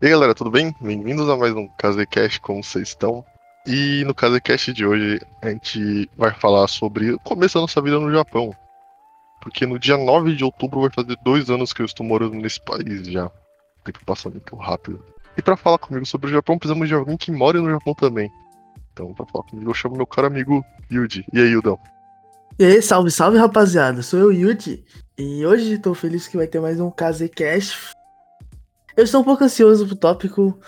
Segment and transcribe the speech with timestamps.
[0.00, 0.72] E aí galera, tudo bem?
[0.80, 3.24] Bem-vindos a mais um Casecast, como vocês estão?
[3.66, 7.98] E no Casecast de hoje a gente vai falar sobre o começo da nossa vida
[7.98, 8.54] no Japão.
[9.42, 12.60] Porque no dia 9 de outubro vai fazer dois anos que eu estou morando nesse
[12.60, 13.26] país já.
[13.26, 13.30] O
[13.84, 15.04] tempo passa muito rápido.
[15.36, 18.30] E para falar comigo sobre o Japão, precisamos de alguém que mora no Japão também.
[18.92, 21.24] Então, pra falar comigo, eu chamo meu caro amigo Yuji.
[21.32, 21.76] E aí, Yudão?
[22.56, 24.84] E aí, salve, salve rapaziada, sou eu, Yuji.
[25.18, 27.97] E hoje estou feliz que vai ter mais um Casecast
[28.98, 30.58] eu estou um pouco ansioso pro tópico.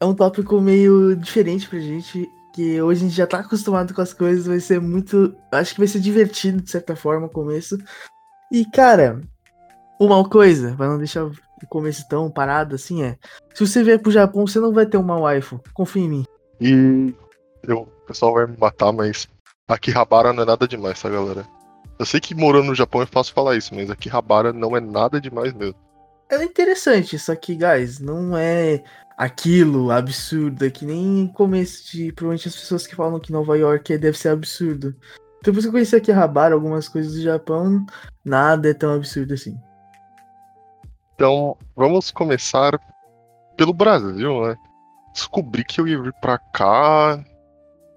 [0.00, 2.28] É um tópico meio diferente pra gente.
[2.52, 4.46] Que hoje a gente já tá acostumado com as coisas.
[4.46, 5.32] Vai ser muito.
[5.52, 7.78] Acho que vai ser divertido, de certa forma, o começo.
[8.50, 9.20] E, cara,
[10.00, 11.32] uma coisa, pra não deixar o
[11.68, 13.16] começo tão parado assim, é.
[13.54, 15.60] Se você vier pro Japão, você não vai ter uma waifu.
[15.72, 16.24] Confia em mim.
[16.60, 17.14] E.
[17.62, 19.28] Eu, o pessoal vai me matar, mas.
[19.68, 21.46] Akihabara não é nada demais, tá, galera?
[21.96, 25.20] Eu sei que morando no Japão é fácil falar isso, mas Akihabara não é nada
[25.20, 25.87] demais mesmo
[26.30, 28.82] é interessante, só que, guys, não é
[29.16, 32.12] aquilo absurdo, é que nem começo de.
[32.12, 34.94] Provavelmente as pessoas que falam que Nova York deve ser absurdo.
[35.42, 37.84] Depois que eu conheci aqui Rabara, algumas coisas do Japão,
[38.24, 39.56] nada é tão absurdo assim.
[41.14, 42.78] Então, vamos começar
[43.56, 44.56] pelo Brasil, né?
[45.12, 47.24] Descobri que eu ia vir pra cá.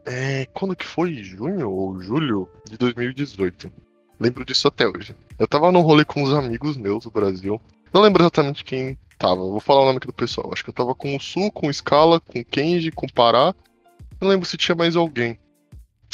[0.06, 1.16] É, quando que foi?
[1.18, 3.72] Junho ou julho de 2018.
[4.20, 5.16] Lembro disso até hoje.
[5.38, 7.62] Eu tava num rolê com uns amigos meus do Brasil.
[7.94, 9.36] Não lembro exatamente quem tava.
[9.36, 10.50] Vou falar o nome aqui do pessoal.
[10.52, 13.14] Acho que eu tava com o Sul, com o Scala, com o Kenji, com o
[13.14, 13.54] Pará.
[14.20, 15.38] Não lembro se tinha mais alguém.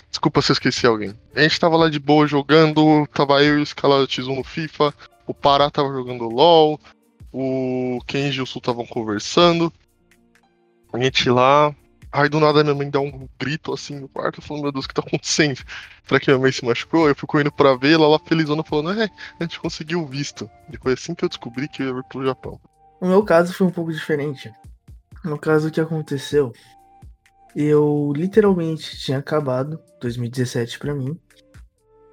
[0.10, 1.14] Desculpa se eu esqueci alguém.
[1.36, 3.08] A gente tava lá de boa jogando.
[3.14, 4.94] Tava eu e o Scala X1 no FIFA.
[5.26, 6.80] O Pará tava jogando LOL.
[7.32, 9.72] O Kenji e o Sul estavam conversando.
[10.92, 11.76] A gente lá,
[12.18, 14.88] Aí do nada minha mãe dá um grito assim no quarto, falando, meu Deus, o
[14.88, 15.60] que tá acontecendo?
[16.04, 17.08] Será que minha mãe se machucou?
[17.08, 19.08] Eu fico indo pra ver, ela lá felizona falando, é,
[19.40, 20.50] a gente conseguiu o visto.
[20.74, 22.60] E foi assim que eu descobri que eu ia vir pro Japão.
[23.00, 24.52] No meu caso foi um pouco diferente.
[25.24, 26.52] No caso, o que aconteceu?
[27.56, 31.20] Eu literalmente tinha acabado 2017 para mim.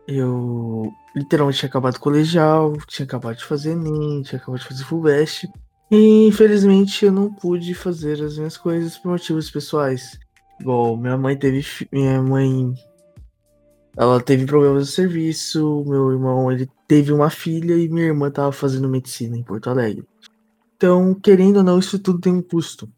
[0.07, 5.49] Eu literalmente tinha acabado colegial, tinha acabado de fazer Enem, tinha acabado de fazer Fulvestre.
[5.91, 10.19] E infelizmente eu não pude fazer as minhas coisas por motivos pessoais.
[10.61, 11.65] Igual minha mãe teve.
[11.93, 12.75] Minha mãe.
[13.97, 18.51] Ela teve problemas de serviço, meu irmão ele teve uma filha e minha irmã tava
[18.51, 20.05] fazendo medicina em Porto Alegre.
[20.77, 22.91] Então, querendo ou não, isso tudo tem um custo.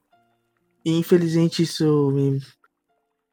[0.85, 2.41] E infelizmente isso me.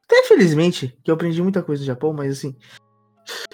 [0.05, 2.55] Até felizmente, que eu aprendi muita coisa no Japão, mas assim.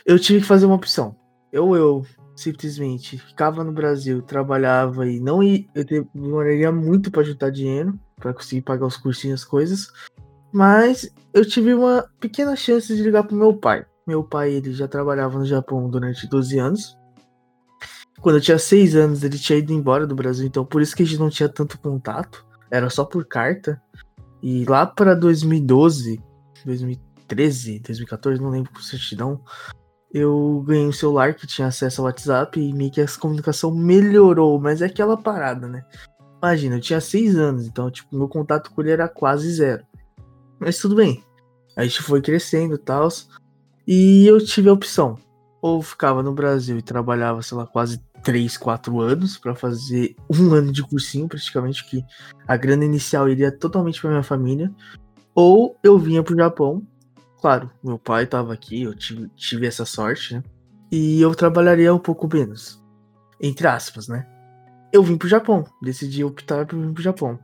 [0.04, 1.16] Eu tive que fazer uma opção.
[1.54, 2.06] Ou eu
[2.40, 5.84] simplesmente ficava no Brasil, trabalhava e não ia, eu
[6.14, 9.92] demoraria muito para juntar dinheiro para conseguir pagar os cursinhos, as coisas.
[10.52, 13.86] Mas eu tive uma pequena chance de ligar pro meu pai.
[14.06, 16.98] Meu pai, ele já trabalhava no Japão durante 12 anos.
[18.20, 21.04] Quando eu tinha 6 anos, ele tinha ido embora do Brasil, então por isso que
[21.04, 22.46] a gente não tinha tanto contato.
[22.70, 23.82] Era só por carta.
[24.42, 26.22] E lá para 2012,
[26.66, 29.42] 2013, 2014, não lembro com certidão,
[30.12, 34.60] eu ganhei um celular que tinha acesso ao WhatsApp e meio que essa comunicação melhorou,
[34.60, 35.86] mas é aquela parada, né?
[36.42, 39.84] Imagina, eu tinha seis anos, então, tipo, meu contato com ele era quase zero.
[40.60, 41.24] Mas tudo bem.
[41.76, 43.08] A gente foi crescendo e tal.
[43.88, 45.18] E eu tive a opção.
[45.62, 50.52] Ou ficava no Brasil e trabalhava, sei lá, quase 3, 4 anos para fazer um
[50.56, 52.04] ano de cursinho, praticamente, que
[52.48, 54.72] a grana inicial iria totalmente para minha família.
[55.36, 56.82] Ou eu vinha pro Japão
[57.42, 60.44] Claro, meu pai estava aqui, eu tive, tive essa sorte, né?
[60.92, 62.84] E eu trabalharia um pouco menos.
[63.42, 64.28] Entre aspas, né?
[64.92, 67.40] Eu vim pro Japão, decidi optar por vir pro Japão.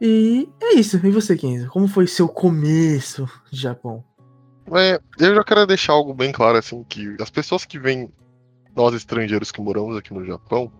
[0.00, 0.96] E é isso.
[1.04, 1.68] E você, Kenzo?
[1.68, 4.04] Como foi seu começo de Japão?
[4.72, 8.10] É, eu já quero deixar algo bem claro, assim, que as pessoas que vêm,
[8.76, 10.70] nós estrangeiros que moramos aqui no Japão,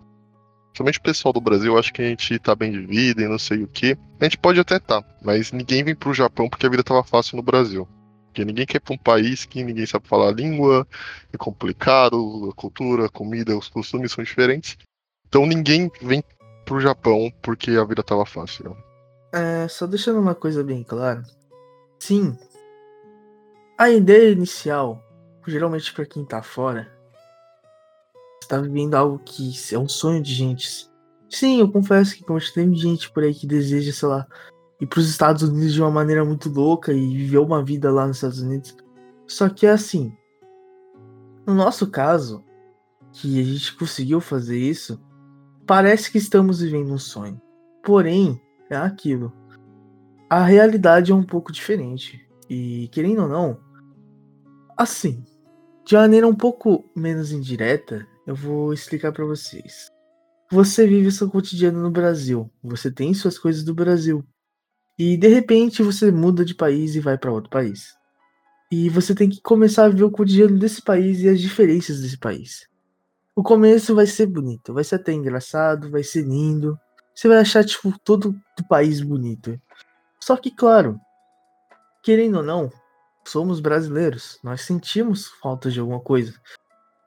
[0.76, 3.38] somente o pessoal do Brasil acha que a gente tá bem de vida e não
[3.38, 3.96] sei o que.
[4.20, 7.36] A gente pode até tá, mas ninguém vem pro Japão porque a vida tava fácil
[7.36, 7.88] no Brasil.
[8.28, 10.86] Porque ninguém quer ir para um país que ninguém sabe falar a língua,
[11.32, 14.76] é complicado, a cultura, a comida, os costumes são diferentes.
[15.28, 16.22] Então ninguém vem
[16.64, 18.76] pro Japão porque a vida tava fácil.
[19.32, 21.22] É, só deixando uma coisa bem clara.
[21.98, 22.36] Sim,
[23.78, 25.00] a ideia inicial,
[25.46, 26.90] geralmente para quem tá fora,
[28.42, 30.90] está vivendo algo que é um sonho de gente.
[31.30, 34.26] Sim, eu confesso que como tem gente por aí que deseja, sei lá,
[34.80, 38.06] ir para os Estados Unidos de uma maneira muito louca e viver uma vida lá
[38.06, 38.76] nos Estados Unidos.
[39.26, 40.16] Só que é assim,
[41.46, 42.44] no nosso caso,
[43.12, 45.00] que a gente conseguiu fazer isso,
[45.66, 47.40] parece que estamos vivendo um sonho.
[47.82, 48.40] Porém,
[48.70, 49.32] é aquilo.
[50.28, 52.26] A realidade é um pouco diferente.
[52.48, 53.58] E querendo ou não,
[54.76, 55.24] assim,
[55.84, 59.88] de maneira um pouco menos indireta, eu vou explicar para vocês.
[60.50, 64.24] você vive seu cotidiano no Brasil, você tem suas coisas do Brasil.
[64.98, 67.96] E de repente você muda de país e vai para outro país.
[68.70, 72.18] E você tem que começar a ver o cotidiano desse país e as diferenças desse
[72.18, 72.68] país.
[73.34, 76.78] O começo vai ser bonito, vai ser até engraçado, vai ser lindo.
[77.14, 79.60] Você vai achar, tipo, todo o país bonito.
[80.20, 81.00] Só que, claro,
[82.02, 82.70] querendo ou não,
[83.24, 84.38] somos brasileiros.
[84.42, 86.34] Nós sentimos falta de alguma coisa.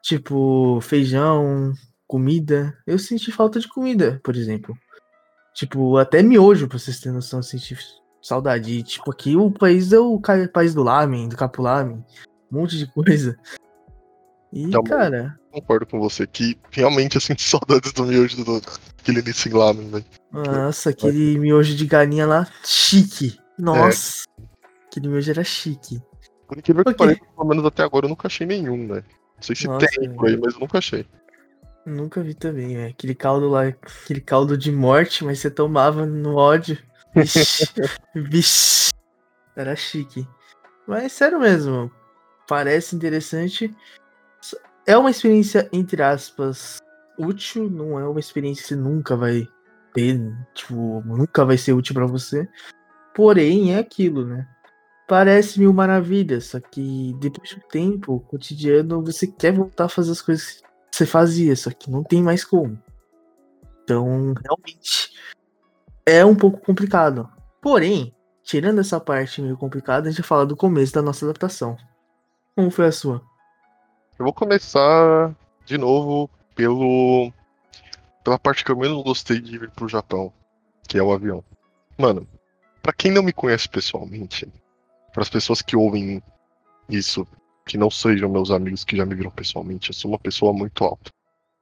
[0.02, 1.74] Tipo, feijão,
[2.08, 2.78] comida.
[2.88, 4.76] Eu senti falta de comida, por exemplo.
[5.54, 7.78] Tipo, até miojo, pra vocês terem noção, eu senti
[8.22, 8.84] saudade.
[8.84, 10.20] Tipo, aqui o país é o
[10.54, 12.04] país do lamen, do capulamen,
[12.52, 13.38] um monte de coisa.
[14.52, 15.40] E, então, cara.
[15.52, 18.62] Concordo com você que realmente eu sinto saudades do miojo do
[19.00, 20.06] aquele Nissin Lamen, velho.
[20.32, 23.38] Nossa, aquele miojo de galinha lá, chique.
[23.58, 24.24] Nossa.
[24.40, 24.44] É.
[24.88, 26.02] Aquele miojo era chique.
[26.48, 29.04] Por incrível que pareça, pelo menos até agora eu nunca achei nenhum, né?
[29.36, 31.06] Não sei se Nossa, tem por aí, mas eu nunca achei.
[31.86, 32.88] Nunca vi também, é.
[32.88, 36.78] Aquele caldo lá, aquele caldo de morte, mas você tomava no ódio.
[38.16, 38.92] Vixe.
[39.56, 40.28] Era chique.
[40.88, 41.92] Mas sério mesmo,
[42.48, 43.76] parece interessante.
[44.86, 46.80] É uma experiência, entre aspas,
[47.18, 49.48] útil, não é uma experiência que você nunca vai
[49.94, 50.20] ter,
[50.54, 52.48] tipo, nunca vai ser útil para você.
[53.14, 54.48] Porém, é aquilo, né?
[55.08, 60.12] Parece mil maravilhas, só que depois de um tempo, cotidiano, você quer voltar a fazer
[60.12, 60.64] as coisas que
[61.02, 62.78] você fazia, só que não tem mais como.
[63.84, 65.12] Então, realmente,
[66.06, 67.30] é um pouco complicado.
[67.62, 71.76] Porém, tirando essa parte meio complicada, a gente vai falar do começo da nossa adaptação.
[72.56, 73.22] Como foi a sua?
[74.20, 77.32] Eu vou começar de novo pelo
[78.24, 80.32] pela parte que eu menos gostei de ir pro Japão,
[80.88, 81.44] que é o avião.
[81.98, 82.28] Mano,
[82.84, 84.52] para quem não me conhece pessoalmente,
[85.12, 86.22] para as pessoas que ouvem
[86.88, 87.28] isso,
[87.66, 90.84] que não sejam meus amigos que já me viram pessoalmente, eu sou uma pessoa muito
[90.84, 91.12] alta.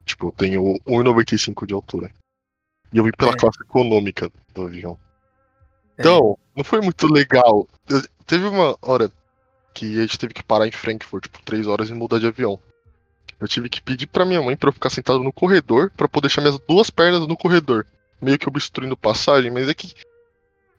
[0.05, 2.11] Tipo, eu tenho 1,95 de altura.
[2.91, 3.37] E eu vim pela é.
[3.37, 4.97] classe econômica do avião.
[5.97, 6.01] É.
[6.01, 7.67] Então, não foi muito legal.
[7.87, 9.11] Eu, teve uma hora
[9.73, 12.59] que a gente teve que parar em Frankfurt por três horas e mudar de avião.
[13.39, 16.27] Eu tive que pedir pra minha mãe pra eu ficar sentado no corredor, para poder
[16.27, 17.85] deixar minhas duas pernas no corredor.
[18.21, 19.93] Meio que obstruindo passagem, mas é que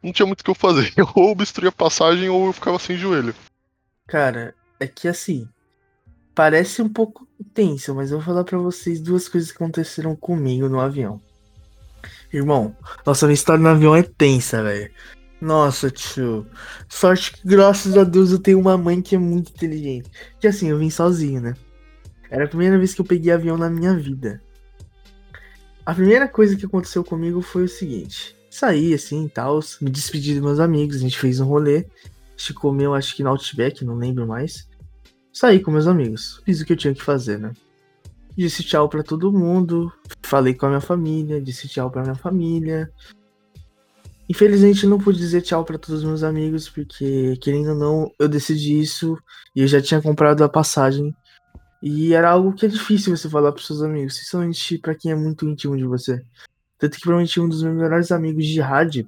[0.02, 0.92] não tinha muito o que eu fazer.
[0.96, 3.34] Eu ou obstruía a passagem ou eu ficava sem joelho.
[4.06, 5.46] Cara, é que assim.
[6.34, 10.68] Parece um pouco tenso, mas eu vou falar para vocês duas coisas que aconteceram comigo
[10.68, 11.20] no avião.
[12.32, 12.74] Irmão,
[13.04, 14.90] nossa, minha história no avião é tensa, velho.
[15.40, 16.46] Nossa, tio.
[16.88, 20.10] Sorte que, graças a Deus, eu tenho uma mãe que é muito inteligente.
[20.38, 21.54] Que assim, eu vim sozinho, né?
[22.30, 24.40] Era a primeira vez que eu peguei avião na minha vida.
[25.84, 30.34] A primeira coisa que aconteceu comigo foi o seguinte: saí assim e tal, me despedi
[30.34, 33.84] dos meus amigos, a gente fez um rolê, a gente comeu acho que no Outback,
[33.84, 34.68] não lembro mais.
[35.32, 37.52] Saí com meus amigos, fiz o que eu tinha que fazer, né?
[38.36, 39.92] Disse tchau para todo mundo,
[40.22, 42.90] falei com a minha família, disse tchau para minha família.
[44.28, 48.28] Infelizmente não pude dizer tchau para todos os meus amigos, porque querendo ou não, eu
[48.28, 49.18] decidi isso
[49.54, 51.14] e eu já tinha comprado a passagem.
[51.82, 55.14] E era algo que é difícil você falar para seus amigos, principalmente para quem é
[55.14, 56.22] muito íntimo de você.
[56.78, 59.06] Tanto que provavelmente um dos meus melhores amigos de rádio,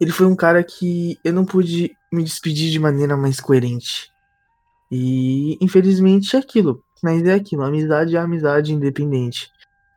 [0.00, 4.10] ele foi um cara que eu não pude me despedir de maneira mais coerente.
[4.90, 6.82] E infelizmente é aquilo.
[7.02, 9.50] Mas é aquilo, amizade é amizade independente.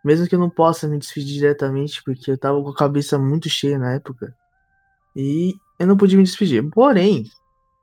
[0.04, 3.50] Mesmo que eu não possa me despedir diretamente, porque eu tava com a cabeça muito
[3.50, 4.36] cheia na época.
[5.16, 6.68] E eu não pude me despedir.
[6.70, 7.26] Porém,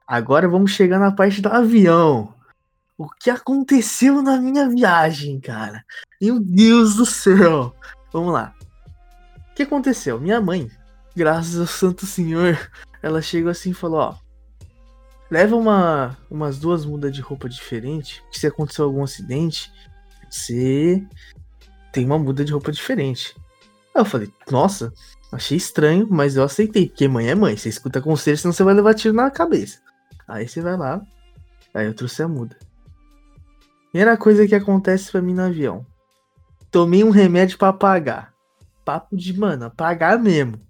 [0.06, 2.34] agora vamos chegar na parte do avião.
[2.98, 5.84] O que aconteceu na minha viagem, cara?
[6.20, 7.74] Meu Deus do céu!
[8.12, 8.54] Vamos lá
[9.56, 10.20] que aconteceu?
[10.20, 10.70] Minha mãe,
[11.16, 12.70] graças ao Santo Senhor,
[13.02, 14.14] ela chegou assim e falou: Ó,
[15.30, 19.72] leva uma, umas duas mudas de roupa diferente, que se aconteceu algum acidente,
[20.28, 21.02] você
[21.92, 23.34] tem uma muda de roupa diferente.
[23.94, 24.92] Aí eu falei: Nossa,
[25.32, 28.74] achei estranho, mas eu aceitei, porque mãe é mãe, você escuta conselho, senão você vai
[28.74, 29.80] levar tiro na cabeça.
[30.28, 31.00] Aí você vai lá,
[31.74, 32.58] aí eu trouxe a muda.
[33.90, 35.86] Primeira coisa que acontece para mim no avião.
[36.70, 38.36] Tomei um remédio para apagar
[38.86, 40.60] papo de, mano, apagar mesmo.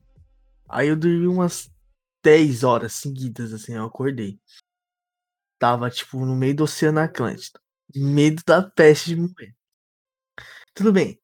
[0.66, 1.70] Aí eu dormi umas
[2.26, 4.36] 10 horas seguidas, assim, eu acordei.
[5.60, 7.60] Tava, tipo, no meio do Oceano Atlântico.
[7.94, 9.54] Medo da peste de morrer.
[10.74, 11.20] Tudo bem.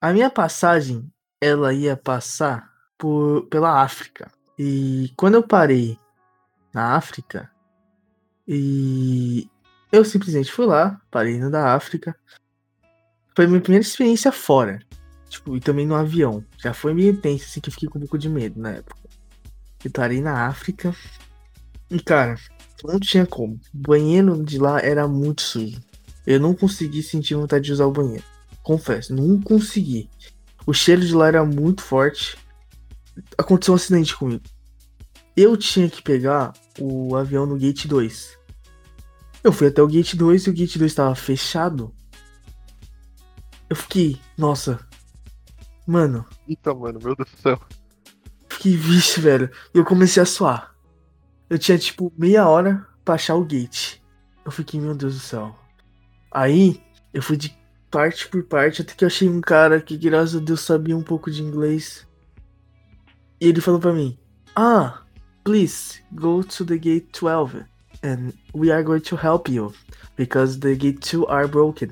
[0.00, 1.08] A minha passagem,
[1.40, 4.28] ela ia passar por, pela África.
[4.58, 5.96] E quando eu parei
[6.74, 7.48] na África,
[8.48, 9.48] e
[9.92, 12.18] eu simplesmente fui lá, parei no da África.
[13.36, 14.80] Foi minha primeira experiência fora.
[15.28, 16.44] Tipo, e também no avião.
[16.58, 19.00] Já foi meio tenso, assim, que eu fiquei com um pouco de medo na época.
[19.84, 20.94] Eu parei na África.
[21.90, 22.36] E, cara,
[22.84, 23.54] não tinha como.
[23.74, 25.80] O banheiro de lá era muito sujo.
[26.26, 28.24] Eu não consegui sentir vontade de usar o banheiro.
[28.62, 30.08] Confesso, não consegui.
[30.66, 32.36] O cheiro de lá era muito forte.
[33.36, 34.44] Aconteceu um acidente comigo.
[35.36, 38.38] Eu tinha que pegar o avião no gate 2.
[39.42, 41.94] Eu fui até o gate 2 e o gate 2 estava fechado.
[43.68, 44.78] Eu fiquei, nossa.
[45.86, 46.26] Mano.
[46.46, 47.60] Eita, mano, meu Deus do céu.
[48.60, 49.50] Fiquei, vixe, velho.
[49.74, 50.74] E eu comecei a suar.
[51.48, 53.96] Eu tinha tipo meia hora pra achar o gate.
[54.44, 55.58] Eu fiquei, meu Deus do céu.
[56.30, 56.78] Aí,
[57.14, 57.58] eu fui de
[57.90, 61.02] parte por parte, até que eu achei um cara que, graças a Deus, sabia um
[61.02, 62.06] pouco de inglês.
[63.40, 64.18] E ele falou pra mim:
[64.54, 65.04] Ah,
[65.42, 67.64] please go to the gate 12
[68.02, 69.72] and we are going to help you
[70.18, 71.88] because the gate 2 are broken.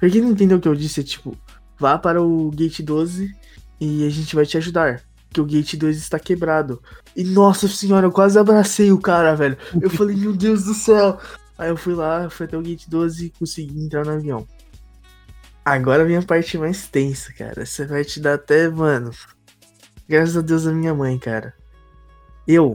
[0.00, 1.38] Pra quem não entendeu o que eu disse, é tipo,
[1.78, 3.32] vá para o gate 12
[3.80, 5.06] e a gente vai te ajudar.
[5.36, 6.82] Que o gate 2 está quebrado.
[7.14, 9.58] E nossa senhora, eu quase abracei o cara, velho.
[9.78, 11.20] Eu falei, meu Deus do céu.
[11.58, 14.48] Aí eu fui lá, fui até o gate 12 e consegui entrar no avião.
[15.62, 17.64] Agora vem a parte mais tensa, cara.
[17.64, 19.10] Essa vai te dar até, mano.
[20.08, 21.52] Graças a Deus a minha mãe, cara.
[22.48, 22.74] Eu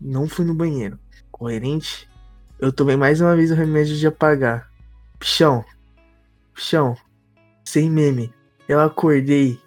[0.00, 0.98] não fui no banheiro.
[1.30, 2.10] Coerente.
[2.58, 4.68] Eu tomei mais uma vez o remédio de apagar.
[5.20, 5.64] Pichão.
[6.52, 6.96] Pichão.
[7.64, 8.34] Sem meme.
[8.66, 9.60] Eu acordei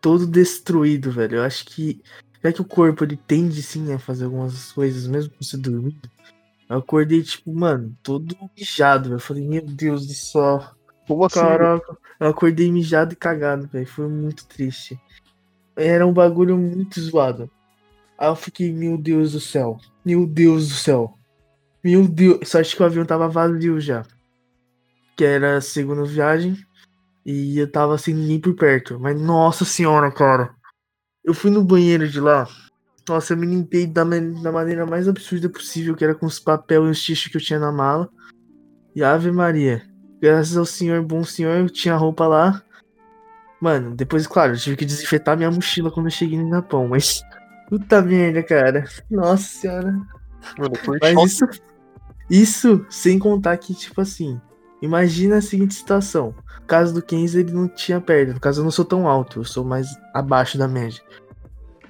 [0.00, 1.38] todo destruído, velho.
[1.38, 2.02] Eu acho que.
[2.42, 6.08] Já que o corpo ele tende sim a fazer algumas coisas, mesmo você dormindo.
[6.68, 9.16] Eu acordei, tipo, mano, todo mijado, velho.
[9.16, 10.62] Eu falei, meu Deus do céu.
[11.06, 11.40] Como assim?
[11.40, 13.86] Caraca, eu acordei mijado e cagado, velho.
[13.86, 15.00] Foi muito triste.
[15.74, 17.50] Era um bagulho muito zoado.
[18.18, 19.78] Aí eu fiquei, meu Deus do céu.
[20.04, 21.14] Meu Deus do céu.
[21.82, 22.48] Meu Deus.
[22.48, 24.04] Só acho que o avião tava vazio já.
[25.16, 26.56] Que era a segunda viagem.
[27.30, 28.98] E eu tava sem ninguém por perto.
[28.98, 30.50] Mas nossa senhora, cara.
[31.22, 32.48] Eu fui no banheiro de lá.
[33.06, 36.82] Nossa, eu me limpei da, da maneira mais absurda possível, que era com os papéis
[36.82, 38.08] e os tichos que eu tinha na mala.
[38.96, 39.86] E Ave Maria.
[40.22, 42.62] Graças ao senhor, bom senhor, eu tinha roupa lá.
[43.60, 47.20] Mano, depois, claro, eu tive que desinfetar minha mochila quando eu cheguei no Japão, mas.
[47.68, 48.84] Puta merda, cara.
[49.10, 49.92] Nossa senhora.
[50.58, 51.44] Mano, foi Mas isso.
[52.30, 54.40] Isso sem contar que, tipo assim.
[54.80, 56.34] Imagina a seguinte situação.
[56.60, 58.34] No caso do Kenzo, ele não tinha perna.
[58.34, 61.02] No caso, eu não sou tão alto, eu sou mais abaixo da média.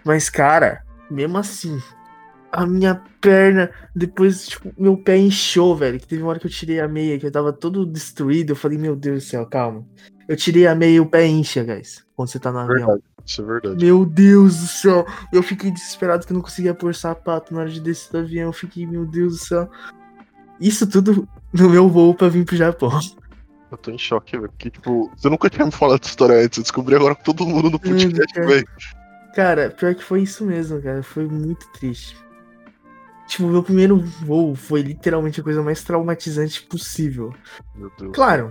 [0.05, 1.83] Mas, cara, mesmo assim,
[2.51, 5.99] a minha perna, depois, tipo, meu pé inchou, velho.
[5.99, 8.51] Que teve uma hora que eu tirei a meia, que eu tava todo destruído.
[8.51, 9.85] Eu falei, meu Deus do céu, calma.
[10.29, 12.05] Eu tirei a meia e o pé incha, guys.
[12.15, 12.87] Quando você tá no avião.
[12.87, 13.85] Verdade, isso é verdade.
[13.85, 15.07] Meu Deus do céu.
[15.33, 18.47] Eu fiquei desesperado que eu não conseguia pôr sapato na hora de descer do avião.
[18.49, 19.71] Eu fiquei, meu Deus do céu.
[20.61, 22.91] Isso tudo no meu voo pra vir pro Japão.
[23.71, 24.49] Eu tô em choque, velho.
[24.49, 26.59] Porque, tipo, você nunca tinha me falado dessa história antes.
[26.59, 28.47] Eu descobri agora com todo mundo no podcast, cara.
[28.47, 28.69] velho.
[29.35, 31.03] Cara, pior que foi isso mesmo, cara.
[31.03, 32.17] Foi muito triste.
[33.29, 37.35] Tipo, meu primeiro voo foi literalmente a coisa mais traumatizante possível.
[37.77, 38.13] Meu Deus.
[38.15, 38.51] Claro,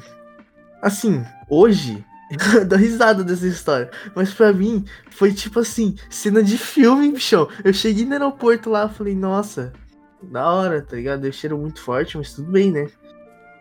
[0.83, 2.05] assim, hoje
[2.53, 3.89] eu dou risada dessa história.
[4.15, 7.49] Mas pra mim, foi tipo assim, cena de filme, bichão.
[7.63, 9.73] Eu cheguei no aeroporto lá, falei, nossa,
[10.21, 11.25] da hora, tá ligado?
[11.25, 12.87] Eu cheiro muito forte, mas tudo bem, né?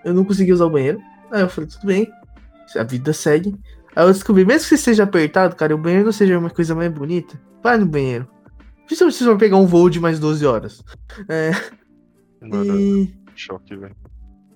[0.04, 1.00] Eu não consegui usar o banheiro.
[1.30, 2.10] Aí eu falei, tudo bem,
[2.76, 3.54] a vida segue.
[3.94, 6.92] Aí eu descobri, mesmo que seja apertado, cara, o banheiro não seja uma coisa mais
[6.92, 8.28] bonita, vai no banheiro.
[8.84, 10.84] Principalmente se você for pegar um voo de mais 12 horas.
[11.28, 11.50] É,
[12.40, 13.96] Mano, e, choque, velho.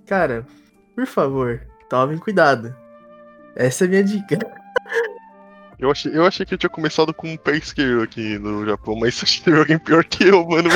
[0.07, 0.47] cara,
[0.95, 2.75] por favor, tomem cuidado.
[3.57, 4.39] Essa é a minha dica.
[5.79, 8.95] Eu achei, eu achei que eu tinha começado com um pé esquerdo aqui no Japão,
[8.97, 10.69] mas acho que teve alguém pior que eu, mano.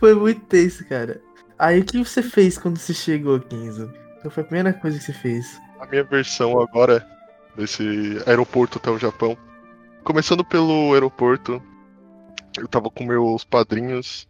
[0.00, 1.20] Foi muito tenso, cara.
[1.58, 3.92] Aí o que você fez quando você chegou, Kenzo?
[4.22, 5.60] Qual foi a primeira coisa que você fez?
[5.78, 7.06] A minha versão agora
[7.54, 7.82] desse
[8.26, 9.36] aeroporto até o Japão.
[10.02, 11.62] Começando pelo aeroporto,
[12.56, 14.26] eu tava com meus padrinhos.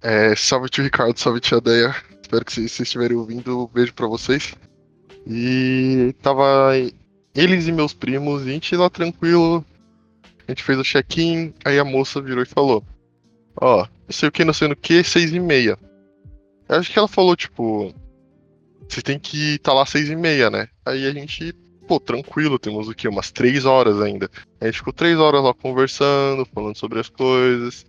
[0.00, 1.94] É, salve tio Ricardo, salve tia Deia.
[2.22, 3.68] Espero que vocês, estiverem ouvindo.
[3.68, 4.54] Beijo pra vocês.
[5.26, 6.72] E tava
[7.34, 9.62] eles e meus primos, e a gente lá tranquilo.
[10.48, 12.82] A gente fez o check-in, aí a moça virou e falou:
[13.56, 15.78] Ó, não sei o que, não sei no que, seis e meia.
[16.68, 17.92] Eu acho que ela falou, tipo,
[18.88, 20.68] você tem que estar tá lá seis e meia, né?
[20.84, 21.52] Aí a gente,
[21.86, 23.08] pô, tranquilo, temos o quê?
[23.08, 24.30] Umas três horas ainda.
[24.60, 27.86] A gente ficou três horas lá conversando, falando sobre as coisas.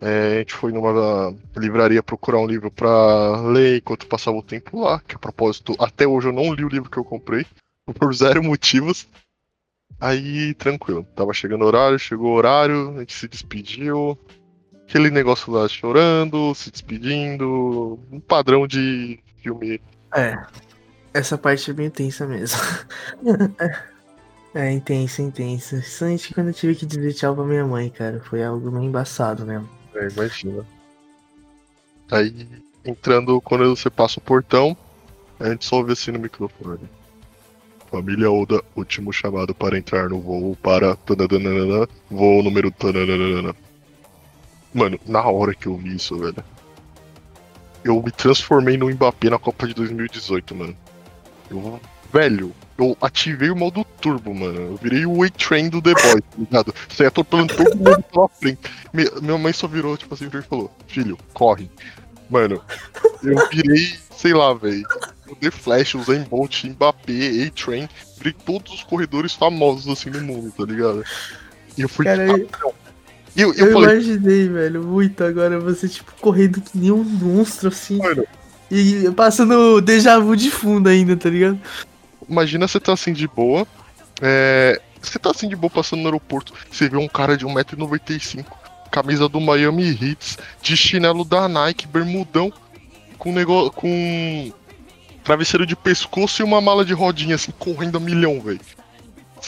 [0.00, 4.80] É, a gente foi numa livraria procurar um livro pra ler enquanto passava o tempo
[4.80, 5.00] lá.
[5.00, 7.44] Que a propósito, até hoje eu não li o livro que eu comprei.
[7.98, 9.06] Por zero motivos.
[10.00, 11.04] Aí, tranquilo.
[11.14, 14.18] Tava chegando o horário, chegou o horário, a gente se despediu.
[14.90, 17.96] Aquele negócio lá chorando, se despedindo.
[18.10, 19.80] Um padrão de filme
[20.12, 20.36] É,
[21.14, 22.58] essa parte é bem tensa mesmo.
[24.52, 25.76] é, intensa, intensa.
[25.76, 28.18] Principalmente quando eu tive que dizer tchau pra minha mãe, cara.
[28.18, 29.68] Foi algo meio embaçado mesmo.
[29.94, 30.66] É, imagina.
[32.10, 32.48] Aí,
[32.84, 34.76] entrando, quando você passa o portão,
[35.38, 36.90] a gente só ouve assim no microfone.
[37.88, 40.98] Família Oda, último chamado para entrar no voo para.
[42.10, 42.72] Voo número.
[42.72, 43.54] tananana.
[44.72, 46.44] Mano, na hora que eu vi isso, velho.
[47.82, 50.76] Eu me transformei no Mbappé na Copa de 2018, mano.
[51.50, 51.80] Eu,
[52.12, 54.60] velho, eu ativei o modo turbo, mano.
[54.60, 56.74] Eu virei o A-Train do The Boys, tá ligado?
[56.94, 58.60] Saí atropelando todo mundo pela frente.
[58.92, 61.70] Me- minha mãe só virou, tipo assim, e falou: Filho, corre.
[62.28, 62.62] Mano,
[63.24, 64.86] eu virei, sei lá, velho.
[65.28, 67.88] O The Flash, o Zen Bolt, Mbappé, A-Train.
[68.18, 71.02] Virei todos os corredores famosos assim no mundo, tá ligado?
[71.78, 72.04] E eu fui.
[72.04, 72.74] Cara, de eu-.
[73.36, 77.68] E eu, eu falei, imaginei, velho, muito agora você, tipo, correndo que nem um monstro,
[77.68, 77.98] assim.
[77.98, 78.24] mano,
[78.70, 81.58] E passando déjà vu de fundo ainda, tá ligado?
[82.30, 83.66] imagina você tá assim de boa.
[84.22, 86.54] É, você tá assim de boa passando no aeroporto.
[86.70, 88.46] Você vê um cara de 1,95m,
[88.90, 92.52] camisa do Miami Heat, de chinelo da Nike, bermudão,
[93.18, 93.72] com negócio.
[93.72, 94.52] com
[95.24, 98.60] travesseiro de pescoço e uma mala de rodinha, assim, correndo a milhão, velho.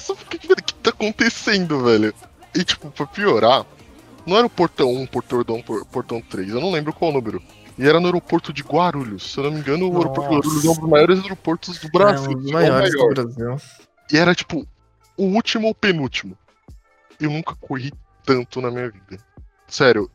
[0.09, 2.15] O que tá acontecendo, velho?
[2.55, 3.65] E tipo, pra piorar,
[4.27, 7.43] não era o portão 1, portão 2, por- portão 3, eu não lembro qual número.
[7.79, 9.33] E era no aeroporto de Guarulhos.
[9.33, 10.49] Se eu não me engano, o aeroporto de Nossa.
[10.49, 12.31] Guarulhos é um dos maiores aeroportos do Brasil.
[12.33, 13.15] é um dos o maiores maior.
[13.15, 13.57] do Brasil.
[14.13, 14.67] E era tipo
[15.17, 16.37] o último ou penúltimo.
[17.19, 17.91] Eu nunca corri
[18.27, 19.17] tanto na minha vida.
[19.67, 20.11] Sério.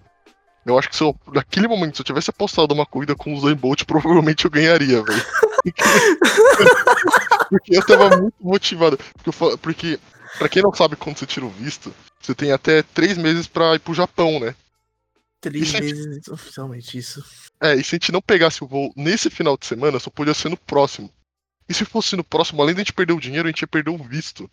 [0.66, 3.40] Eu acho que se eu, naquele momento, se eu tivesse apostado uma corrida com o
[3.40, 5.26] Zayn Bolt, provavelmente eu ganharia, velho.
[7.50, 9.00] Porque eu tava muito motivado.
[9.24, 10.00] Porque, eu porque,
[10.38, 13.76] pra quem não sabe quando você tira o visto, você tem até três meses pra
[13.76, 14.56] ir pro Japão, né?
[15.40, 17.24] Três meses oficialmente isso.
[17.62, 20.34] É, e se a gente não pegasse o voo nesse final de semana, só podia
[20.34, 21.12] ser no próximo.
[21.70, 23.68] E se fosse no próximo, além de a gente perder o dinheiro, a gente ia
[23.68, 24.50] perder o visto.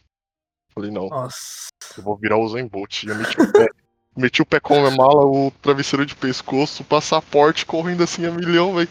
[0.75, 1.09] Falei, não.
[1.09, 1.69] Nossa.
[1.97, 3.05] Eu vou virar o Zen Bolt.
[3.05, 3.69] E eu meti o pé.
[4.17, 8.31] meti o pé com a mala, o travesseiro de pescoço, o passaporte correndo assim a
[8.31, 8.89] milhão, velho.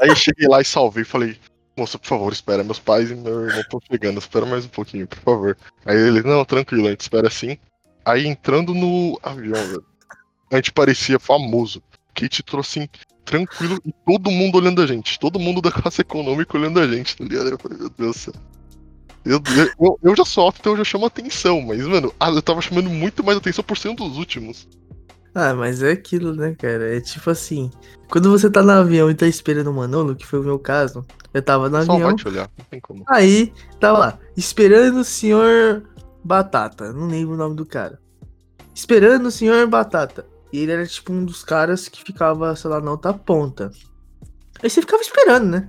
[0.00, 1.04] Aí cheguei lá e salvei.
[1.04, 1.38] Falei,
[1.76, 2.64] moça, por favor, espera.
[2.64, 4.18] Meus pais e meu irmão estão chegando.
[4.18, 5.56] Espera mais um pouquinho, por favor.
[5.84, 7.58] Aí ele, não, tranquilo, a gente espera assim.
[8.04, 9.82] Aí entrando no avião.
[10.50, 11.82] A gente parecia famoso.
[12.14, 12.88] Kate trouxe assim,
[13.24, 15.18] tranquilo e todo mundo olhando a gente.
[15.18, 17.48] Todo mundo da classe econômica olhando a gente, tá ligado?
[17.48, 18.34] Eu falei, meu Deus do céu.
[19.24, 19.42] Eu,
[19.80, 23.24] eu, eu já alto, então eu já chamo atenção, mas, mano, eu tava chamando muito
[23.24, 24.68] mais atenção por ser um dos últimos.
[25.34, 26.94] Ah, mas é aquilo, né, cara?
[26.94, 27.70] É tipo assim,
[28.08, 31.06] quando você tá no avião e tá esperando o Manolo, que foi o meu caso,
[31.34, 33.04] eu tava no Só avião, vai te olhar, não tem como.
[33.08, 35.82] aí tava lá, esperando o senhor
[36.24, 38.00] Batata, não lembro o nome do cara.
[38.74, 40.24] Esperando o senhor Batata.
[40.52, 43.70] E ele era tipo um dos caras que ficava, sei lá, na outra ponta.
[44.62, 45.68] Aí você ficava esperando, né?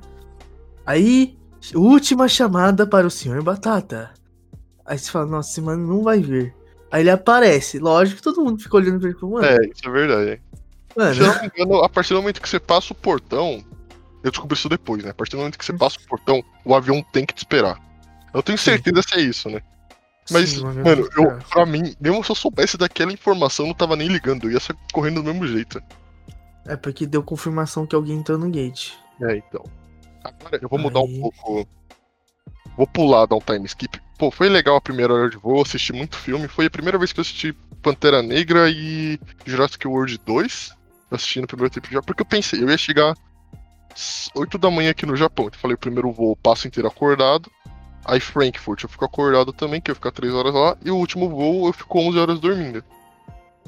[0.85, 1.37] Aí,
[1.73, 4.11] última chamada para o senhor Batata.
[4.85, 6.55] Aí você fala, nossa, esse mano não vai vir.
[6.91, 7.79] Aí ele aparece.
[7.79, 10.41] Lógico que todo mundo fica olhando pra ele e fala, mano, É, isso é verdade.
[10.95, 13.63] mano, Se eu não me engano, a partir do momento que você passa o portão,
[14.25, 15.11] eu descobri isso depois, né?
[15.11, 17.79] A partir do momento que você passa o portão, o avião tem que te esperar.
[18.33, 18.71] Eu tenho Sim.
[18.71, 19.61] certeza se é isso, né?
[20.31, 23.95] Mas, Sim, mano, eu, pra mim, mesmo se eu soubesse daquela informação, eu não tava
[23.95, 25.79] nem ligando, eu ia sair correndo do mesmo jeito.
[26.65, 28.93] É porque deu confirmação que alguém entrou no gate.
[29.21, 29.63] É, então.
[30.23, 31.05] Agora eu vou mudar Aí.
[31.05, 31.67] um pouco.
[32.75, 34.01] Vou pular, dar um time skip.
[34.17, 36.47] Pô, foi legal a primeira hora de voo, assisti muito filme.
[36.47, 40.71] Foi a primeira vez que eu assisti Pantera Negra e Jurassic World 2.
[41.11, 43.13] Eu assisti no primeiro tempo já, porque eu pensei, eu ia chegar
[44.35, 45.47] 8 da manhã aqui no Japão.
[45.47, 47.51] Então falei, o primeiro voo passo inteiro acordado.
[48.03, 50.77] Aí Frankfurt eu fico acordado também, que eu ficar 3 horas lá.
[50.83, 52.83] E o último voo eu fico 11 horas dormindo.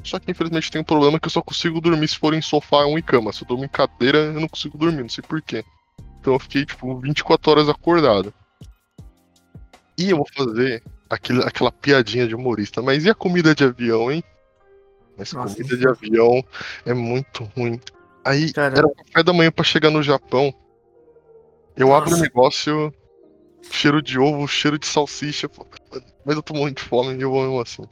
[0.04, 2.84] Só que infelizmente tem um problema que eu só consigo dormir se for em sofá
[2.84, 3.32] ou em cama.
[3.32, 5.64] Se eu durmo em cadeira, eu não consigo dormir, não sei porquê.
[6.20, 8.32] Então eu fiquei, tipo, 24 horas acordado.
[9.96, 12.80] E eu vou fazer aquele, aquela piadinha de humorista.
[12.80, 14.22] Mas e a comida de avião, hein?
[15.16, 15.54] Mas Nossa.
[15.54, 16.44] comida de avião
[16.86, 17.80] é muito ruim.
[18.28, 18.76] Aí Cara.
[18.76, 20.52] era o café da manhã pra chegar no Japão.
[21.74, 22.22] Eu abro o Nossa.
[22.22, 22.92] negócio,
[23.70, 25.48] cheiro de ovo, cheiro de salsicha.
[26.26, 27.84] Mas eu tô morrendo de fome e eu vou mesmo assim.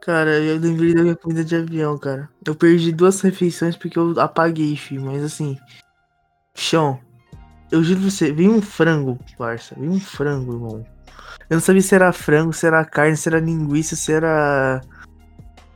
[0.00, 2.28] Cara, eu lembrei da minha comida de avião, cara.
[2.44, 5.02] Eu perdi duas refeições porque eu apaguei, filho.
[5.02, 5.56] Mas assim.
[6.56, 6.98] Chão.
[7.70, 9.76] Eu juro pra você, veio um frango, parça.
[9.78, 10.84] Veio um frango, irmão.
[11.48, 14.80] Eu não sabia se era frango, se era carne, se era linguiça, se era.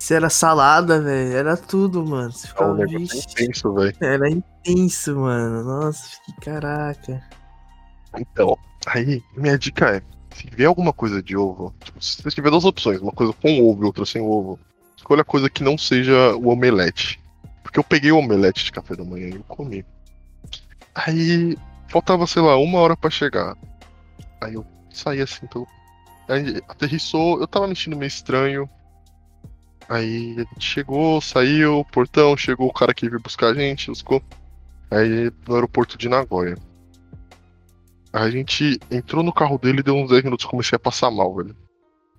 [0.06, 1.36] Se era salada, velho.
[1.36, 2.30] Era tudo, mano.
[2.30, 3.96] Você É um ficava, negócio vixe, intenso, velho.
[4.00, 5.64] Era intenso, mano.
[5.64, 7.20] Nossa, que caraca.
[8.16, 12.50] Então, aí, minha dica é: se vier alguma coisa de ovo, tipo, se você tiver
[12.50, 14.60] duas opções, uma coisa com ovo e outra sem ovo,
[14.96, 17.20] escolha coisa que não seja o omelete.
[17.64, 19.84] Porque eu peguei o omelete de café da manhã e eu comi.
[20.94, 23.56] Aí, faltava, sei lá, uma hora pra chegar.
[24.40, 25.66] Aí eu saí assim pelo.
[26.28, 28.70] Aí aterrissou, eu tava me sentindo meio estranho.
[29.88, 34.22] Aí a gente chegou, saiu, portão, chegou o cara que veio buscar a gente, buscou.
[34.90, 36.56] Aí no aeroporto de Nagoya.
[38.12, 41.34] A gente entrou no carro dele e deu uns 10 minutos comecei a passar mal,
[41.34, 41.54] velho.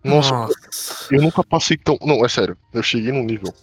[0.04, 1.14] Nossa, Nossa.
[1.14, 1.98] eu nunca passei tão.
[2.02, 2.58] Não, é sério.
[2.74, 3.54] Eu cheguei num nível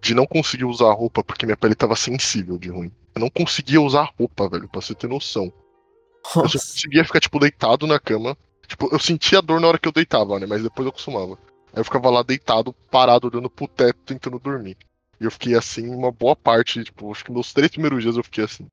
[0.00, 2.90] de não conseguir usar roupa porque minha pele tava sensível de ruim.
[3.14, 5.44] Eu não conseguia usar roupa, velho, pra você ter noção.
[5.44, 6.58] Eu só Nossa.
[6.58, 8.36] conseguia ficar, tipo, deitado na cama.
[8.66, 10.46] Tipo, eu sentia dor na hora que eu deitava, né?
[10.46, 11.38] Mas depois eu acostumava.
[11.72, 14.76] Aí eu ficava lá deitado, parado, olhando pro teto, tentando dormir.
[15.20, 18.24] E eu fiquei assim uma boa parte, tipo, acho que meus três primeiros dias eu
[18.24, 18.66] fiquei assim.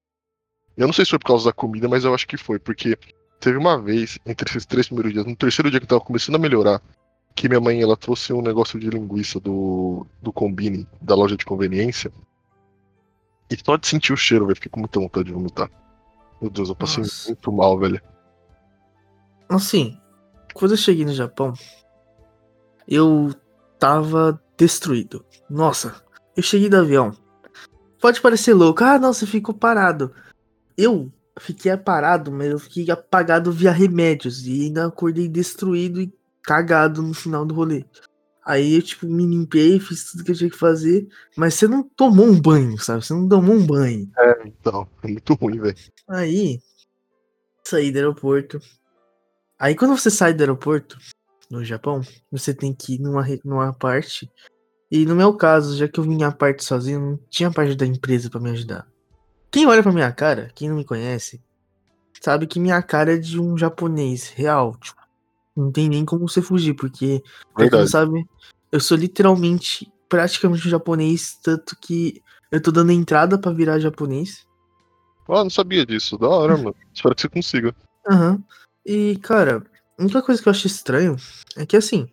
[0.76, 2.98] Eu não sei se foi por causa da comida, mas eu acho que foi, porque
[3.40, 6.36] teve uma vez, entre esses três primeiros dias, no terceiro dia que eu tava começando
[6.36, 6.82] a melhorar,
[7.36, 11.46] que minha mãe ela trouxe um negócio de linguiça do, do Combine, da loja de
[11.46, 12.12] conveniência.
[13.50, 15.70] E só de sentir o cheiro, velho, fiquei com muita vontade de vomitar.
[16.42, 17.30] Meu Deus, eu passei Nossa.
[17.30, 18.02] muito mal, velho.
[19.50, 20.00] Assim,
[20.54, 21.54] quando eu cheguei no Japão,
[22.88, 23.34] eu
[23.80, 25.26] tava destruído.
[25.50, 26.02] Nossa,
[26.36, 27.12] eu cheguei do avião.
[28.00, 30.14] Pode parecer louco, ah, não, você ficou parado.
[30.78, 37.02] Eu fiquei parado, mas eu fiquei apagado via remédios e ainda acordei destruído e cagado
[37.02, 37.86] no final do rolê.
[38.46, 41.84] Aí eu, tipo, me limpei, fiz tudo que eu tinha que fazer, mas você não
[41.84, 43.06] tomou um banho, sabe?
[43.06, 44.10] Você não tomou um banho.
[44.46, 45.76] Então, é muito ruim, velho.
[46.08, 46.62] Aí,
[47.66, 48.62] saí do aeroporto.
[49.60, 50.98] Aí, quando você sai do aeroporto,
[51.50, 54.30] no Japão, você tem que ir numa, numa parte.
[54.92, 57.86] E no meu caso, já que eu vim a parte sozinho, não tinha parte da
[57.86, 58.88] empresa pra me ajudar.
[59.52, 61.42] Quem olha pra minha cara, quem não me conhece,
[62.22, 64.78] sabe que minha cara é de um japonês real.
[64.78, 65.02] Tipo,
[65.56, 67.22] não tem nem como você fugir, porque,
[67.58, 67.90] não Verdade.
[67.90, 68.26] sabe,
[68.72, 74.46] eu sou literalmente, praticamente um japonês, tanto que eu tô dando entrada pra virar japonês.
[75.28, 76.18] Ah, não sabia disso.
[76.18, 76.76] Da hora, mano.
[76.94, 77.76] Espero que você consiga.
[78.10, 78.42] Aham.
[78.86, 79.62] E, cara,
[79.98, 81.16] a única coisa que eu acho estranho
[81.56, 82.08] é que, assim,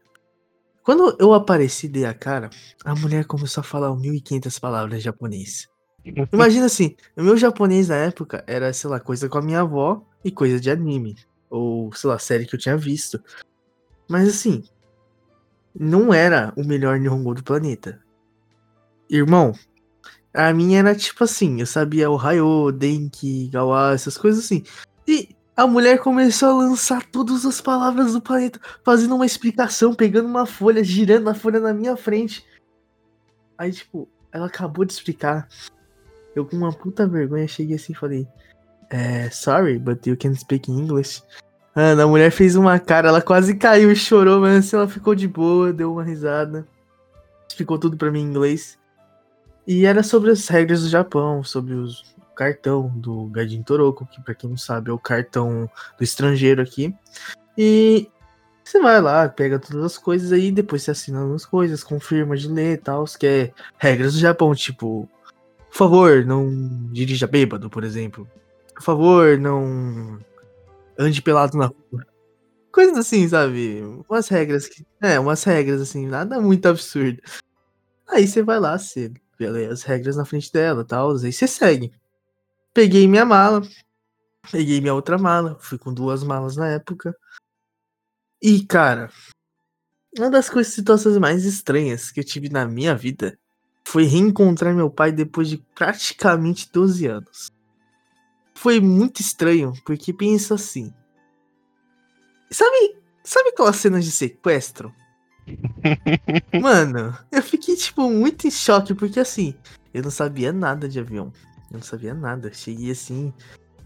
[0.82, 2.50] quando eu apareci dei a cara,
[2.84, 5.68] a mulher começou a falar 1.500 palavras em japonês.
[6.32, 10.02] Imagina assim, o meu japonês na época era, sei lá, coisa com a minha avó
[10.24, 11.16] e coisa de anime.
[11.50, 13.22] Ou, sei lá, série que eu tinha visto.
[14.08, 14.64] Mas, assim,
[15.74, 18.00] não era o melhor Nihongo do planeta.
[19.08, 19.52] Irmão,
[20.32, 24.64] a minha era tipo assim, eu sabia o Raio, Denki, Gawa, essas coisas assim.
[25.06, 30.26] E a mulher começou a lançar todas as palavras do planeta, fazendo uma explicação, pegando
[30.26, 32.44] uma folha, girando a folha na minha frente.
[33.56, 35.48] Aí, tipo, ela acabou de explicar.
[36.34, 38.26] Eu com uma puta vergonha cheguei assim e falei:
[38.90, 41.22] é, Sorry, but you can speak English.
[41.74, 45.14] Mano, a mulher fez uma cara, ela quase caiu e chorou, mas assim, ela ficou
[45.14, 46.66] de boa, deu uma risada.
[47.48, 48.78] Explicou tudo pra mim em inglês.
[49.66, 54.34] E era sobre as regras do Japão, sobre os cartão do Gaijin Toroko, que pra
[54.34, 56.94] quem não sabe é o cartão do estrangeiro aqui.
[57.56, 58.08] E
[58.64, 62.48] você vai lá, pega todas as coisas aí, depois você assina algumas coisas, confirma de
[62.48, 65.08] ler e tal, que é regras do Japão, tipo,
[65.70, 66.48] por favor, não
[66.92, 68.28] dirija bêbado, por exemplo.
[68.74, 70.18] Por favor, não
[70.98, 72.06] ande pelado na rua.
[72.72, 73.82] Coisas assim, sabe?
[74.08, 74.84] Umas regras que.
[75.00, 77.20] É, umas regras assim, nada muito absurdo.
[78.08, 81.46] Aí você vai lá, você lê as regras na frente dela e tal, aí você
[81.46, 81.92] segue.
[82.74, 83.62] Peguei minha mala,
[84.50, 87.16] peguei minha outra mala, fui com duas malas na época.
[88.42, 89.12] E, cara,
[90.18, 93.38] uma das coisas, situações mais estranhas que eu tive na minha vida
[93.86, 97.52] foi reencontrar meu pai depois de praticamente 12 anos.
[98.56, 100.92] Foi muito estranho, porque pensa assim.
[102.50, 104.92] Sabe, sabe aquelas cenas de sequestro?
[106.60, 109.54] Mano, eu fiquei, tipo, muito em choque, porque assim,
[109.92, 111.32] eu não sabia nada de avião.
[111.74, 112.52] Eu não sabia nada.
[112.52, 113.32] Cheguei assim.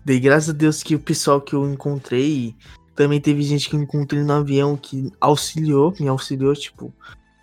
[0.05, 2.55] Dei graças a Deus que o pessoal que eu encontrei.
[2.94, 6.92] Também teve gente que eu encontrei no avião que auxiliou, me auxiliou, tipo.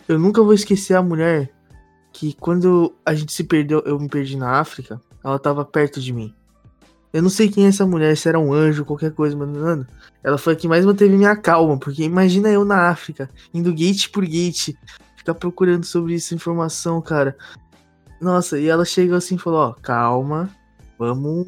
[0.08, 1.50] Eu nunca vou esquecer a mulher
[2.14, 6.14] que quando a gente se perdeu, eu me perdi na África, ela tava perto de
[6.14, 6.34] mim.
[7.12, 9.88] Eu não sei quem é essa mulher, se era um anjo, qualquer coisa, mas, mano,
[10.22, 14.10] ela foi a que mais manteve minha calma, porque imagina eu na África, indo gate
[14.10, 14.76] por gate,
[15.16, 17.36] ficar procurando sobre isso, informação, cara.
[18.20, 20.50] Nossa, e ela chegou assim e falou, ó, calma,
[20.98, 21.48] vamos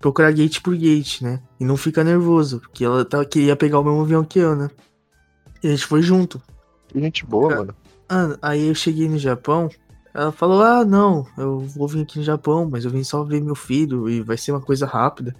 [0.00, 1.40] procurar gate por gate, né?
[1.58, 4.70] E não fica nervoso, porque ela tava, queria pegar o mesmo avião que eu, né?
[5.62, 6.40] E a gente foi junto.
[6.88, 7.74] Que gente boa, mano.
[8.08, 9.68] Ah, aí eu cheguei no Japão,
[10.14, 13.42] ela falou, ah, não, eu vou vir aqui no Japão, mas eu vim só ver
[13.42, 15.34] meu filho e vai ser uma coisa rápida.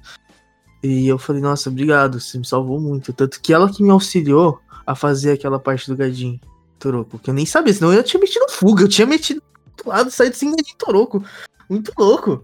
[0.83, 3.13] E eu falei, nossa, obrigado, você me salvou muito.
[3.13, 6.41] Tanto que ela que me auxiliou a fazer aquela parte do Gadin
[6.79, 9.43] Toroko, que eu nem sabia, senão eu tinha metido fuga, eu tinha metido
[9.77, 11.25] do lado, saído sem Gadin Toroko.
[11.69, 12.43] Muito louco.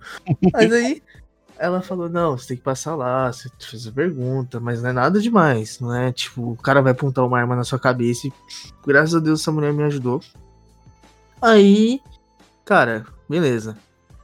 [0.53, 1.03] Mas aí
[1.59, 4.93] ela falou, não, você tem que passar lá, você fez a pergunta, mas não é
[4.93, 8.33] nada demais, não é tipo, o cara vai apontar uma arma na sua cabeça e
[8.85, 10.21] graças a Deus essa mulher me ajudou.
[11.41, 12.01] Aí,
[12.65, 13.77] cara, beleza.